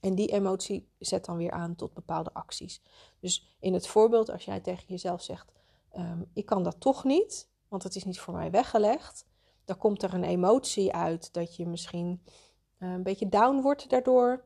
en 0.00 0.14
die 0.14 0.32
emotie 0.32 0.88
zet 0.98 1.24
dan 1.24 1.36
weer 1.36 1.50
aan 1.50 1.74
tot 1.74 1.94
bepaalde 1.94 2.32
acties. 2.32 2.82
Dus 3.20 3.56
in 3.60 3.74
het 3.74 3.86
voorbeeld, 3.86 4.30
als 4.30 4.44
jij 4.44 4.60
tegen 4.60 4.84
jezelf 4.86 5.22
zegt: 5.22 5.52
um, 5.96 6.30
Ik 6.32 6.46
kan 6.46 6.62
dat 6.62 6.80
toch 6.80 7.04
niet, 7.04 7.48
want 7.68 7.82
het 7.82 7.96
is 7.96 8.04
niet 8.04 8.20
voor 8.20 8.34
mij 8.34 8.50
weggelegd. 8.50 9.26
Dan 9.66 9.78
komt 9.78 10.02
er 10.02 10.14
een 10.14 10.24
emotie 10.24 10.92
uit 10.92 11.32
dat 11.32 11.56
je 11.56 11.66
misschien 11.66 12.22
uh, 12.78 12.92
een 12.92 13.02
beetje 13.02 13.28
down 13.28 13.60
wordt 13.60 13.90
daardoor. 13.90 14.44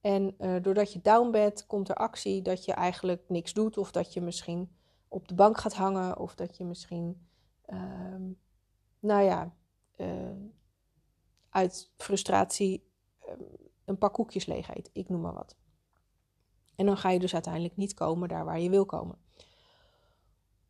En 0.00 0.34
uh, 0.38 0.62
doordat 0.62 0.92
je 0.92 1.00
down 1.00 1.30
bent, 1.30 1.66
komt 1.66 1.88
er 1.88 1.94
actie 1.94 2.42
dat 2.42 2.64
je 2.64 2.72
eigenlijk 2.72 3.22
niks 3.28 3.52
doet. 3.52 3.78
Of 3.78 3.90
dat 3.90 4.12
je 4.12 4.20
misschien 4.20 4.76
op 5.08 5.28
de 5.28 5.34
bank 5.34 5.58
gaat 5.58 5.74
hangen. 5.74 6.18
Of 6.18 6.34
dat 6.34 6.56
je 6.56 6.64
misschien, 6.64 7.28
uh, 7.66 8.14
nou 9.00 9.22
ja, 9.22 9.54
uh, 9.96 10.36
uit 11.50 11.92
frustratie 11.96 12.90
ehm, 13.18 13.40
een 13.84 13.98
pak 13.98 14.12
koekjes 14.12 14.46
leeg 14.46 14.76
eet. 14.76 14.90
Ik 14.92 15.08
noem 15.08 15.20
maar 15.20 15.34
wat. 15.34 15.56
En 16.76 16.86
dan 16.86 16.96
ga 16.96 17.10
je 17.10 17.18
dus 17.18 17.34
uiteindelijk 17.34 17.76
niet 17.76 17.94
komen 17.94 18.28
daar 18.28 18.44
waar 18.44 18.60
je 18.60 18.70
wil 18.70 18.86
komen. 18.86 19.18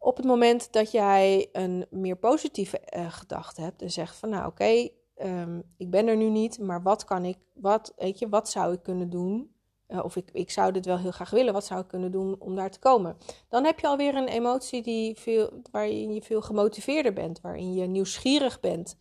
Op 0.08 0.16
het 0.16 0.26
moment 0.26 0.72
dat 0.72 0.90
jij 0.90 1.48
een 1.52 1.86
meer 1.90 2.16
positieve 2.16 2.80
uh, 2.96 3.12
gedachte 3.12 3.60
hebt 3.60 3.82
en 3.82 3.90
zegt 3.90 4.16
van 4.16 4.28
nou 4.28 4.46
oké, 4.46 4.88
um, 5.22 5.62
ik 5.76 5.90
ben 5.90 6.06
er 6.06 6.16
nu 6.16 6.30
niet, 6.30 6.58
maar 6.58 6.82
wat 6.82 7.04
kan 7.04 7.24
ik, 7.24 7.38
wat, 7.54 7.92
weet 7.96 8.18
je, 8.18 8.28
wat 8.28 8.50
zou 8.50 8.72
ik 8.72 8.82
kunnen 8.82 9.10
doen? 9.10 9.54
Uh, 9.88 10.04
of 10.04 10.16
ik, 10.16 10.30
ik 10.32 10.50
zou 10.50 10.72
dit 10.72 10.86
wel 10.86 10.98
heel 10.98 11.10
graag 11.10 11.30
willen, 11.30 11.52
wat 11.52 11.64
zou 11.64 11.80
ik 11.80 11.88
kunnen 11.88 12.12
doen 12.12 12.36
om 12.38 12.54
daar 12.54 12.70
te 12.70 12.78
komen? 12.78 13.16
Dan 13.48 13.64
heb 13.64 13.78
je 13.78 13.86
alweer 13.86 14.14
een 14.14 14.28
emotie 14.28 14.82
die 14.82 15.18
veel, 15.18 15.60
waarin 15.70 16.14
je 16.14 16.22
veel 16.22 16.40
gemotiveerder 16.40 17.12
bent, 17.12 17.40
waarin 17.40 17.74
je 17.74 17.86
nieuwsgierig 17.86 18.60
bent. 18.60 18.98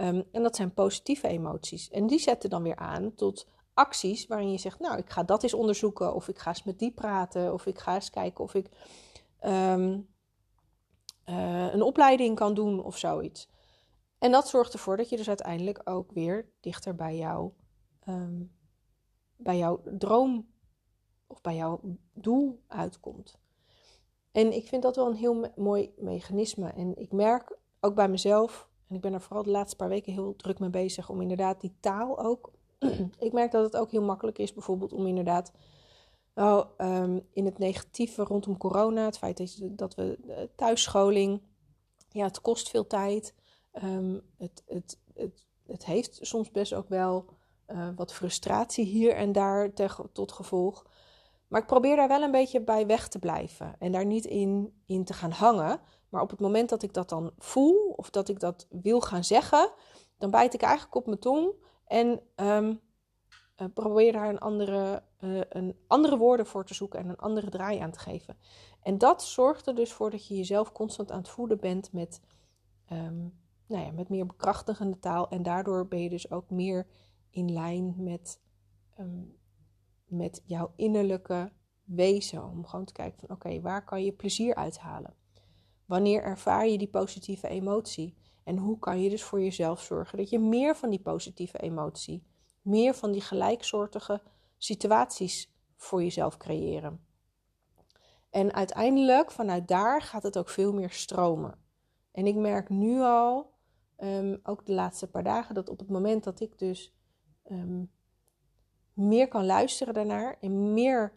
Um, 0.00 0.24
en 0.32 0.42
dat 0.42 0.56
zijn 0.56 0.74
positieve 0.74 1.28
emoties. 1.28 1.90
En 1.90 2.06
die 2.06 2.18
zetten 2.18 2.50
dan 2.50 2.62
weer 2.62 2.76
aan 2.76 3.14
tot 3.14 3.46
acties 3.72 4.26
waarin 4.26 4.52
je 4.52 4.58
zegt, 4.58 4.80
nou, 4.80 4.98
ik 4.98 5.10
ga 5.10 5.22
dat 5.22 5.42
eens 5.42 5.54
onderzoeken, 5.54 6.14
of 6.14 6.28
ik 6.28 6.38
ga 6.38 6.48
eens 6.50 6.64
met 6.64 6.78
die 6.78 6.92
praten, 6.92 7.52
of 7.52 7.66
ik 7.66 7.78
ga 7.78 7.94
eens 7.94 8.10
kijken 8.10 8.44
of 8.44 8.54
ik 8.54 8.68
um, 9.44 10.12
uh, 11.26 11.72
een 11.72 11.82
opleiding 11.82 12.36
kan 12.36 12.54
doen 12.54 12.84
of 12.84 12.96
zoiets. 12.98 13.48
En 14.18 14.32
dat 14.32 14.48
zorgt 14.48 14.72
ervoor 14.72 14.96
dat 14.96 15.08
je 15.08 15.16
dus 15.16 15.28
uiteindelijk 15.28 15.80
ook 15.84 16.12
weer 16.12 16.48
dichter 16.60 16.94
bij, 16.94 17.16
jou, 17.16 17.50
um, 18.08 18.52
bij 19.36 19.58
jouw 19.58 19.82
droom 19.98 20.46
of 21.26 21.40
bij 21.40 21.56
jouw 21.56 21.80
doel 22.12 22.62
uitkomt. 22.66 23.38
En 24.32 24.52
ik 24.52 24.68
vind 24.68 24.82
dat 24.82 24.96
wel 24.96 25.06
een 25.06 25.16
heel 25.16 25.46
mooi 25.56 25.92
mechanisme. 25.96 26.68
En 26.68 26.96
ik 26.96 27.12
merk 27.12 27.58
ook 27.80 27.94
bij 27.94 28.08
mezelf, 28.08 28.68
en 28.88 28.94
ik 28.94 29.00
ben 29.00 29.12
er 29.12 29.20
vooral 29.20 29.42
de 29.42 29.50
laatste 29.50 29.76
paar 29.76 29.88
weken 29.88 30.12
heel 30.12 30.36
druk 30.36 30.58
mee 30.58 30.70
bezig, 30.70 31.10
om 31.10 31.20
inderdaad 31.20 31.60
die 31.60 31.76
taal 31.80 32.18
ook. 32.18 32.52
ik 33.18 33.32
merk 33.32 33.50
dat 33.50 33.64
het 33.64 33.76
ook 33.76 33.90
heel 33.90 34.02
makkelijk 34.02 34.38
is, 34.38 34.52
bijvoorbeeld 34.52 34.92
om 34.92 35.06
inderdaad. 35.06 35.52
Nou, 36.34 36.66
in 37.30 37.44
het 37.44 37.58
negatieve 37.58 38.22
rondom 38.22 38.56
corona, 38.56 39.04
het 39.04 39.18
feit 39.18 39.60
dat, 39.78 39.94
we 39.94 40.18
uh, 40.26 40.34
thuisscholing, 40.56 41.42
ja, 42.08 42.24
het 42.24 42.40
kost 42.40 42.70
veel 42.70 42.86
tijd. 42.86 43.34
Um, 43.82 44.20
het, 44.38 44.62
het, 44.66 44.98
het, 45.14 45.46
het 45.66 45.84
heeft 45.84 46.18
soms 46.20 46.50
best 46.50 46.74
ook 46.74 46.88
wel 46.88 47.24
uh, 47.66 47.88
wat 47.96 48.12
frustratie 48.12 48.84
hier 48.84 49.14
en 49.14 49.32
daar 49.32 49.72
tot 50.12 50.32
gevolg. 50.32 50.86
Maar 51.48 51.60
ik 51.60 51.66
probeer 51.66 51.96
daar 51.96 52.08
wel 52.08 52.22
een 52.22 52.30
beetje 52.30 52.60
bij 52.60 52.86
weg 52.86 53.08
te 53.08 53.18
blijven 53.18 53.74
en 53.78 53.92
daar 53.92 54.06
niet 54.06 54.24
in, 54.24 54.82
in 54.86 55.04
te 55.04 55.12
gaan 55.12 55.30
hangen. 55.30 55.80
Maar 56.08 56.22
op 56.22 56.30
het 56.30 56.40
moment 56.40 56.68
dat 56.68 56.82
ik 56.82 56.92
dat 56.92 57.08
dan 57.08 57.32
voel 57.38 57.94
of 57.96 58.10
dat 58.10 58.28
ik 58.28 58.40
dat 58.40 58.66
wil 58.70 59.00
gaan 59.00 59.24
zeggen, 59.24 59.70
dan 60.18 60.30
bijt 60.30 60.54
ik 60.54 60.62
eigenlijk 60.62 60.94
op 60.94 61.06
mijn 61.06 61.18
tong 61.18 61.52
en 61.86 62.20
um, 62.36 62.80
uh, 63.56 63.66
probeer 63.74 64.12
daar 64.12 64.28
een 64.28 64.38
andere, 64.38 65.02
uh, 65.24 65.40
een 65.48 65.76
andere 65.86 66.16
woorden 66.16 66.46
voor 66.46 66.64
te 66.64 66.74
zoeken 66.74 66.98
en 66.98 67.08
een 67.08 67.16
andere 67.16 67.50
draai 67.50 67.78
aan 67.78 67.90
te 67.90 67.98
geven. 67.98 68.36
En 68.82 68.98
dat 68.98 69.22
zorgt 69.22 69.66
er 69.66 69.74
dus 69.74 69.92
voor 69.92 70.10
dat 70.10 70.26
je 70.26 70.36
jezelf 70.36 70.72
constant 70.72 71.10
aan 71.10 71.18
het 71.18 71.28
voeden 71.28 71.60
bent 71.60 71.92
met 71.92 72.20
um, 72.92 73.38
nou 73.66 73.84
ja, 73.84 73.90
met 73.90 74.08
meer 74.08 74.26
bekrachtigende 74.26 74.98
taal. 74.98 75.28
En 75.28 75.42
daardoor 75.42 75.88
ben 75.88 76.02
je 76.02 76.08
dus 76.08 76.30
ook 76.30 76.50
meer 76.50 76.86
in 77.30 77.52
lijn 77.52 77.94
met, 77.96 78.40
um, 79.00 79.36
met 80.04 80.42
jouw 80.44 80.72
innerlijke 80.76 81.52
wezen. 81.84 82.44
Om 82.50 82.66
gewoon 82.66 82.84
te 82.84 82.92
kijken 82.92 83.20
van 83.20 83.36
oké, 83.36 83.60
waar 83.60 83.84
kan 83.84 84.04
je 84.04 84.12
plezier 84.12 84.54
uithalen? 84.54 85.14
Wanneer 85.86 86.22
ervaar 86.22 86.68
je 86.68 86.78
die 86.78 86.88
positieve 86.88 87.48
emotie? 87.48 88.16
En 88.44 88.56
hoe 88.56 88.78
kan 88.78 89.02
je 89.02 89.10
dus 89.10 89.22
voor 89.22 89.40
jezelf 89.40 89.80
zorgen 89.80 90.18
dat 90.18 90.30
je 90.30 90.38
meer 90.38 90.76
van 90.76 90.90
die 90.90 91.00
positieve 91.00 91.58
emotie, 91.58 92.22
meer 92.62 92.94
van 92.94 93.12
die 93.12 93.20
gelijksoortige 93.20 94.22
situaties 94.58 95.52
voor 95.76 96.02
jezelf 96.02 96.36
creëren? 96.36 97.06
En 98.30 98.52
uiteindelijk, 98.52 99.30
vanuit 99.30 99.68
daar 99.68 100.02
gaat 100.02 100.22
het 100.22 100.38
ook 100.38 100.48
veel 100.48 100.72
meer 100.72 100.90
stromen. 100.90 101.58
En 102.12 102.26
ik 102.26 102.34
merk 102.34 102.68
nu 102.68 103.00
al 103.00 103.54
Um, 103.98 104.40
ook 104.42 104.66
de 104.66 104.72
laatste 104.72 105.10
paar 105.10 105.22
dagen, 105.22 105.54
dat 105.54 105.68
op 105.68 105.78
het 105.78 105.88
moment 105.88 106.24
dat 106.24 106.40
ik 106.40 106.58
dus 106.58 106.94
um, 107.50 107.90
meer 108.92 109.28
kan 109.28 109.46
luisteren 109.46 109.94
daarnaar 109.94 110.36
en 110.40 110.72
meer 110.72 111.12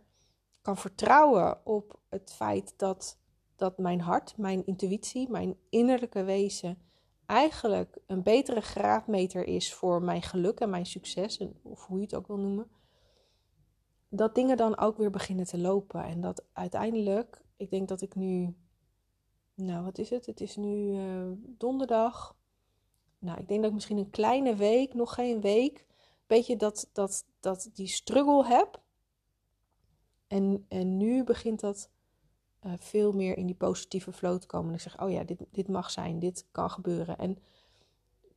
kan 0.61 0.77
vertrouwen 0.77 1.65
op 1.65 1.99
het 2.09 2.33
feit 2.33 2.73
dat, 2.77 3.19
dat 3.55 3.77
mijn 3.77 4.01
hart, 4.01 4.37
mijn 4.37 4.65
intuïtie, 4.65 5.29
mijn 5.29 5.57
innerlijke 5.69 6.23
wezen 6.23 6.81
eigenlijk 7.25 7.97
een 8.05 8.23
betere 8.23 8.61
graadmeter 8.61 9.45
is 9.45 9.73
voor 9.73 10.01
mijn 10.01 10.21
geluk 10.21 10.59
en 10.59 10.69
mijn 10.69 10.85
succes, 10.85 11.41
of 11.61 11.85
hoe 11.85 11.97
je 11.97 12.03
het 12.03 12.15
ook 12.15 12.27
wil 12.27 12.37
noemen, 12.37 12.69
dat 14.09 14.35
dingen 14.35 14.57
dan 14.57 14.77
ook 14.77 14.97
weer 14.97 15.09
beginnen 15.09 15.45
te 15.45 15.57
lopen. 15.57 16.03
En 16.03 16.21
dat 16.21 16.43
uiteindelijk, 16.53 17.41
ik 17.57 17.69
denk 17.69 17.87
dat 17.87 18.01
ik 18.01 18.15
nu, 18.15 18.55
nou 19.53 19.83
wat 19.83 19.97
is 19.97 20.09
het? 20.09 20.25
Het 20.25 20.41
is 20.41 20.55
nu 20.55 20.93
uh, 20.93 21.31
donderdag 21.57 22.37
nou, 23.19 23.39
ik 23.39 23.47
denk 23.47 23.59
dat 23.59 23.69
ik 23.69 23.75
misschien 23.75 23.97
een 23.97 24.09
kleine 24.09 24.55
week, 24.55 24.93
nog 24.93 25.13
geen 25.13 25.41
week, 25.41 25.85
beetje 26.27 26.55
dat, 26.55 26.89
dat, 26.93 27.25
dat 27.39 27.69
die 27.73 27.87
struggle 27.87 28.45
heb. 28.45 28.81
En, 30.27 30.65
en 30.67 30.97
nu 30.97 31.23
begint 31.23 31.59
dat 31.59 31.89
uh, 32.65 32.73
veel 32.77 33.11
meer 33.11 33.37
in 33.37 33.45
die 33.45 33.55
positieve 33.55 34.11
flow 34.11 34.39
te 34.39 34.47
komen. 34.47 34.67
En 34.67 34.75
ik 34.75 34.81
zeg, 34.81 35.01
oh 35.01 35.11
ja, 35.11 35.23
dit, 35.23 35.45
dit 35.51 35.67
mag 35.67 35.91
zijn, 35.91 36.19
dit 36.19 36.45
kan 36.51 36.69
gebeuren. 36.69 37.17
En 37.17 37.37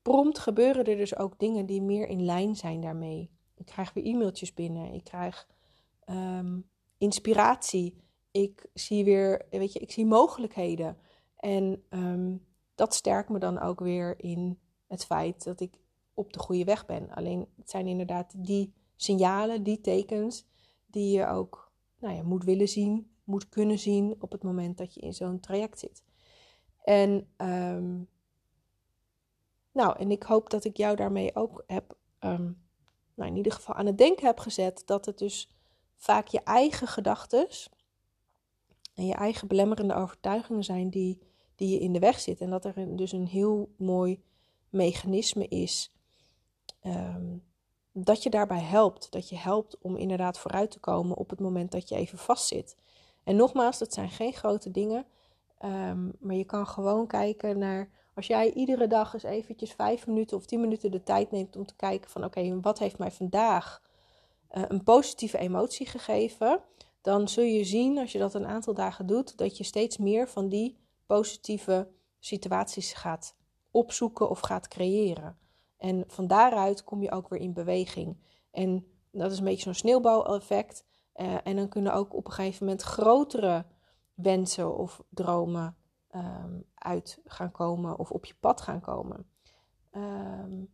prompt 0.02 0.38
gebeuren 0.38 0.84
er 0.84 0.96
dus 0.96 1.16
ook 1.16 1.38
dingen 1.38 1.66
die 1.66 1.82
meer 1.82 2.08
in 2.08 2.24
lijn 2.24 2.56
zijn 2.56 2.80
daarmee. 2.80 3.30
Ik 3.54 3.66
krijg 3.66 3.92
weer 3.92 4.04
e-mailtjes 4.04 4.54
binnen. 4.54 4.92
Ik 4.92 5.04
krijg 5.04 5.48
um, 6.10 6.68
inspiratie. 6.98 7.96
Ik 8.30 8.66
zie 8.74 9.04
weer, 9.04 9.46
weet 9.50 9.72
je, 9.72 9.78
ik 9.78 9.90
zie 9.90 10.06
mogelijkheden. 10.06 10.96
En 11.36 11.82
um, 11.90 12.46
dat 12.74 12.94
sterkt 12.94 13.28
me 13.28 13.38
dan 13.38 13.58
ook 13.58 13.80
weer 13.80 14.20
in 14.20 14.58
het 14.86 15.04
feit 15.04 15.44
dat 15.44 15.60
ik 15.60 15.78
op 16.14 16.32
de 16.32 16.38
goede 16.38 16.64
weg 16.64 16.86
ben. 16.86 17.10
Alleen 17.10 17.46
het 17.56 17.70
zijn 17.70 17.86
inderdaad 17.86 18.32
die 18.36 18.72
signalen, 18.96 19.62
die 19.62 19.80
tekens, 19.80 20.46
die 20.86 21.16
je 21.18 21.26
ook 21.26 21.72
nou 21.98 22.14
ja, 22.14 22.22
moet 22.22 22.44
willen 22.44 22.68
zien, 22.68 23.10
moet 23.24 23.48
kunnen 23.48 23.78
zien 23.78 24.16
op 24.18 24.32
het 24.32 24.42
moment 24.42 24.78
dat 24.78 24.94
je 24.94 25.00
in 25.00 25.14
zo'n 25.14 25.40
traject 25.40 25.78
zit. 25.78 26.02
En, 26.84 27.10
um, 27.36 28.08
nou, 29.72 29.98
en 29.98 30.10
ik 30.10 30.22
hoop 30.22 30.50
dat 30.50 30.64
ik 30.64 30.76
jou 30.76 30.96
daarmee 30.96 31.36
ook 31.36 31.64
heb, 31.66 31.98
nou 32.20 33.30
in 33.30 33.36
ieder 33.36 33.52
geval 33.52 33.74
aan 33.74 33.86
het 33.86 33.98
denken 33.98 34.26
heb 34.26 34.38
gezet 34.38 34.82
dat 34.86 35.06
het 35.06 35.18
dus 35.18 35.59
vaak 36.00 36.26
je 36.26 36.40
eigen 36.42 36.86
gedachten 36.86 37.48
en 38.94 39.06
je 39.06 39.14
eigen 39.14 39.48
belemmerende 39.48 39.94
overtuigingen 39.94 40.64
zijn 40.64 40.90
die, 40.90 41.18
die 41.54 41.68
je 41.68 41.80
in 41.80 41.92
de 41.92 41.98
weg 41.98 42.20
zitten. 42.20 42.44
En 42.44 42.50
dat 42.52 42.64
er 42.64 42.96
dus 42.96 43.12
een 43.12 43.26
heel 43.26 43.74
mooi 43.76 44.22
mechanisme 44.68 45.48
is 45.48 45.92
um, 46.86 47.42
dat 47.92 48.22
je 48.22 48.30
daarbij 48.30 48.60
helpt. 48.60 49.12
Dat 49.12 49.28
je 49.28 49.36
helpt 49.36 49.78
om 49.78 49.96
inderdaad 49.96 50.38
vooruit 50.38 50.70
te 50.70 50.80
komen 50.80 51.16
op 51.16 51.30
het 51.30 51.40
moment 51.40 51.70
dat 51.72 51.88
je 51.88 51.94
even 51.94 52.18
vastzit. 52.18 52.76
En 53.24 53.36
nogmaals, 53.36 53.78
dat 53.78 53.92
zijn 53.92 54.10
geen 54.10 54.32
grote 54.32 54.70
dingen. 54.70 55.06
Ehm, 55.58 56.08
maar 56.18 56.34
je 56.34 56.44
kan 56.44 56.66
gewoon 56.66 57.06
kijken 57.06 57.58
naar, 57.58 57.90
als 58.14 58.26
jij 58.26 58.52
iedere 58.52 58.86
dag 58.86 59.14
eens 59.14 59.22
eventjes 59.22 59.72
vijf 59.72 60.06
minuten 60.06 60.36
of 60.36 60.46
tien 60.46 60.60
minuten 60.60 60.90
de 60.90 61.02
tijd 61.02 61.30
neemt 61.30 61.56
om 61.56 61.66
te 61.66 61.76
kijken 61.76 62.10
van 62.10 62.24
oké, 62.24 62.60
wat 62.60 62.78
heeft 62.78 62.98
mij 62.98 63.10
vandaag 63.10 63.82
uh, 64.52 64.64
een 64.68 64.82
positieve 64.82 65.38
emotie 65.38 65.86
gegeven, 65.86 66.62
dan 67.00 67.28
zul 67.28 67.44
je 67.44 67.64
zien 67.64 67.98
als 67.98 68.12
je 68.12 68.18
dat 68.18 68.34
een 68.34 68.46
aantal 68.46 68.74
dagen 68.74 69.06
doet, 69.06 69.38
dat 69.38 69.56
je 69.56 69.64
steeds 69.64 69.98
meer 69.98 70.28
van 70.28 70.48
die 70.48 70.78
positieve 71.06 71.88
situaties 72.18 72.92
gaat 72.92 73.36
opzoeken 73.70 74.30
of 74.30 74.40
gaat 74.40 74.68
creëren. 74.68 75.38
En 75.76 76.04
van 76.06 76.26
daaruit 76.26 76.84
kom 76.84 77.02
je 77.02 77.10
ook 77.10 77.28
weer 77.28 77.40
in 77.40 77.52
beweging. 77.52 78.16
En 78.50 78.86
dat 79.10 79.32
is 79.32 79.38
een 79.38 79.44
beetje 79.44 79.62
zo'n 79.62 79.74
sneeuwbouweffect. 79.74 80.84
Uh, 81.14 81.36
en 81.44 81.56
dan 81.56 81.68
kunnen 81.68 81.94
ook 81.94 82.14
op 82.14 82.26
een 82.26 82.32
gegeven 82.32 82.64
moment 82.66 82.82
grotere 82.82 83.66
wensen 84.14 84.76
of 84.76 85.02
dromen 85.08 85.76
um, 86.14 86.64
uit 86.74 87.20
gaan 87.24 87.50
komen 87.50 87.98
of 87.98 88.10
op 88.10 88.24
je 88.24 88.34
pad 88.40 88.60
gaan 88.60 88.80
komen. 88.80 89.26
Um, 89.92 90.68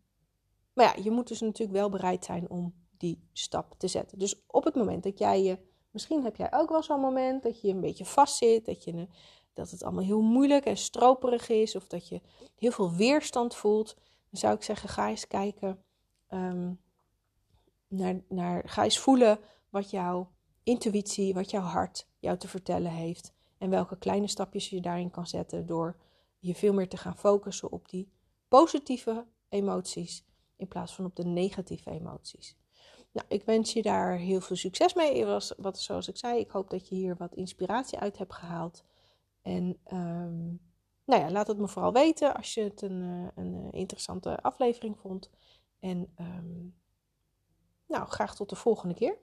maar 0.72 0.84
ja, 0.84 1.02
je 1.02 1.10
moet 1.10 1.28
dus 1.28 1.40
natuurlijk 1.40 1.78
wel 1.78 1.90
bereid 1.90 2.24
zijn 2.24 2.50
om 2.50 2.74
die 2.98 3.28
stap 3.32 3.74
te 3.78 3.88
zetten. 3.88 4.18
Dus 4.18 4.42
op 4.46 4.64
het 4.64 4.74
moment 4.74 5.02
dat 5.02 5.18
jij 5.18 5.42
je, 5.42 5.58
misschien 5.90 6.24
heb 6.24 6.36
jij 6.36 6.52
ook 6.52 6.68
wel 6.68 6.82
zo'n 6.82 7.00
moment 7.00 7.42
dat 7.42 7.60
je 7.60 7.68
een 7.68 7.80
beetje 7.80 8.04
vastzit, 8.04 8.64
dat, 8.64 8.84
je, 8.84 9.08
dat 9.52 9.70
het 9.70 9.82
allemaal 9.82 10.04
heel 10.04 10.22
moeilijk 10.22 10.64
en 10.64 10.76
stroperig 10.76 11.48
is, 11.48 11.76
of 11.76 11.86
dat 11.86 12.08
je 12.08 12.20
heel 12.56 12.70
veel 12.70 12.92
weerstand 12.92 13.54
voelt, 13.54 13.94
dan 14.30 14.40
zou 14.40 14.54
ik 14.54 14.62
zeggen: 14.62 14.88
ga 14.88 15.08
eens 15.08 15.26
kijken 15.26 15.84
um, 16.30 16.80
naar, 17.88 18.20
naar, 18.28 18.68
ga 18.68 18.84
eens 18.84 18.98
voelen 18.98 19.38
wat 19.70 19.90
jouw 19.90 20.30
intuïtie, 20.62 21.34
wat 21.34 21.50
jouw 21.50 21.62
hart 21.62 22.06
jou 22.18 22.38
te 22.38 22.48
vertellen 22.48 22.90
heeft. 22.90 23.32
En 23.58 23.70
welke 23.70 23.98
kleine 23.98 24.28
stapjes 24.28 24.68
je 24.68 24.80
daarin 24.80 25.10
kan 25.10 25.26
zetten 25.26 25.66
door 25.66 25.96
je 26.38 26.54
veel 26.54 26.72
meer 26.72 26.88
te 26.88 26.96
gaan 26.96 27.16
focussen 27.16 27.72
op 27.72 27.88
die 27.88 28.12
positieve 28.48 29.26
emoties 29.48 30.24
in 30.56 30.68
plaats 30.68 30.94
van 30.94 31.04
op 31.04 31.16
de 31.16 31.24
negatieve 31.24 31.90
emoties. 31.90 32.56
Nou, 33.16 33.28
ik 33.28 33.44
wens 33.44 33.72
je 33.72 33.82
daar 33.82 34.16
heel 34.16 34.40
veel 34.40 34.56
succes 34.56 34.94
mee. 34.94 35.24
Wat, 35.56 35.78
zoals 35.78 36.08
ik 36.08 36.16
zei, 36.16 36.38
ik 36.38 36.50
hoop 36.50 36.70
dat 36.70 36.88
je 36.88 36.94
hier 36.94 37.16
wat 37.16 37.34
inspiratie 37.34 37.98
uit 37.98 38.18
hebt 38.18 38.34
gehaald. 38.34 38.84
En 39.42 39.78
um, 39.92 40.60
nou 41.04 41.22
ja, 41.22 41.30
laat 41.30 41.46
het 41.46 41.58
me 41.58 41.68
vooral 41.68 41.92
weten 41.92 42.34
als 42.34 42.54
je 42.54 42.62
het 42.62 42.82
een, 42.82 43.02
eh, 43.02 43.44
een 43.44 43.54
eh, 43.54 43.78
interessante 43.78 44.42
aflevering 44.42 44.98
vond. 44.98 45.30
En 45.80 46.12
um, 46.20 46.74
nou, 47.86 48.06
graag 48.06 48.34
tot 48.34 48.48
de 48.48 48.56
volgende 48.56 48.94
keer. 48.94 49.16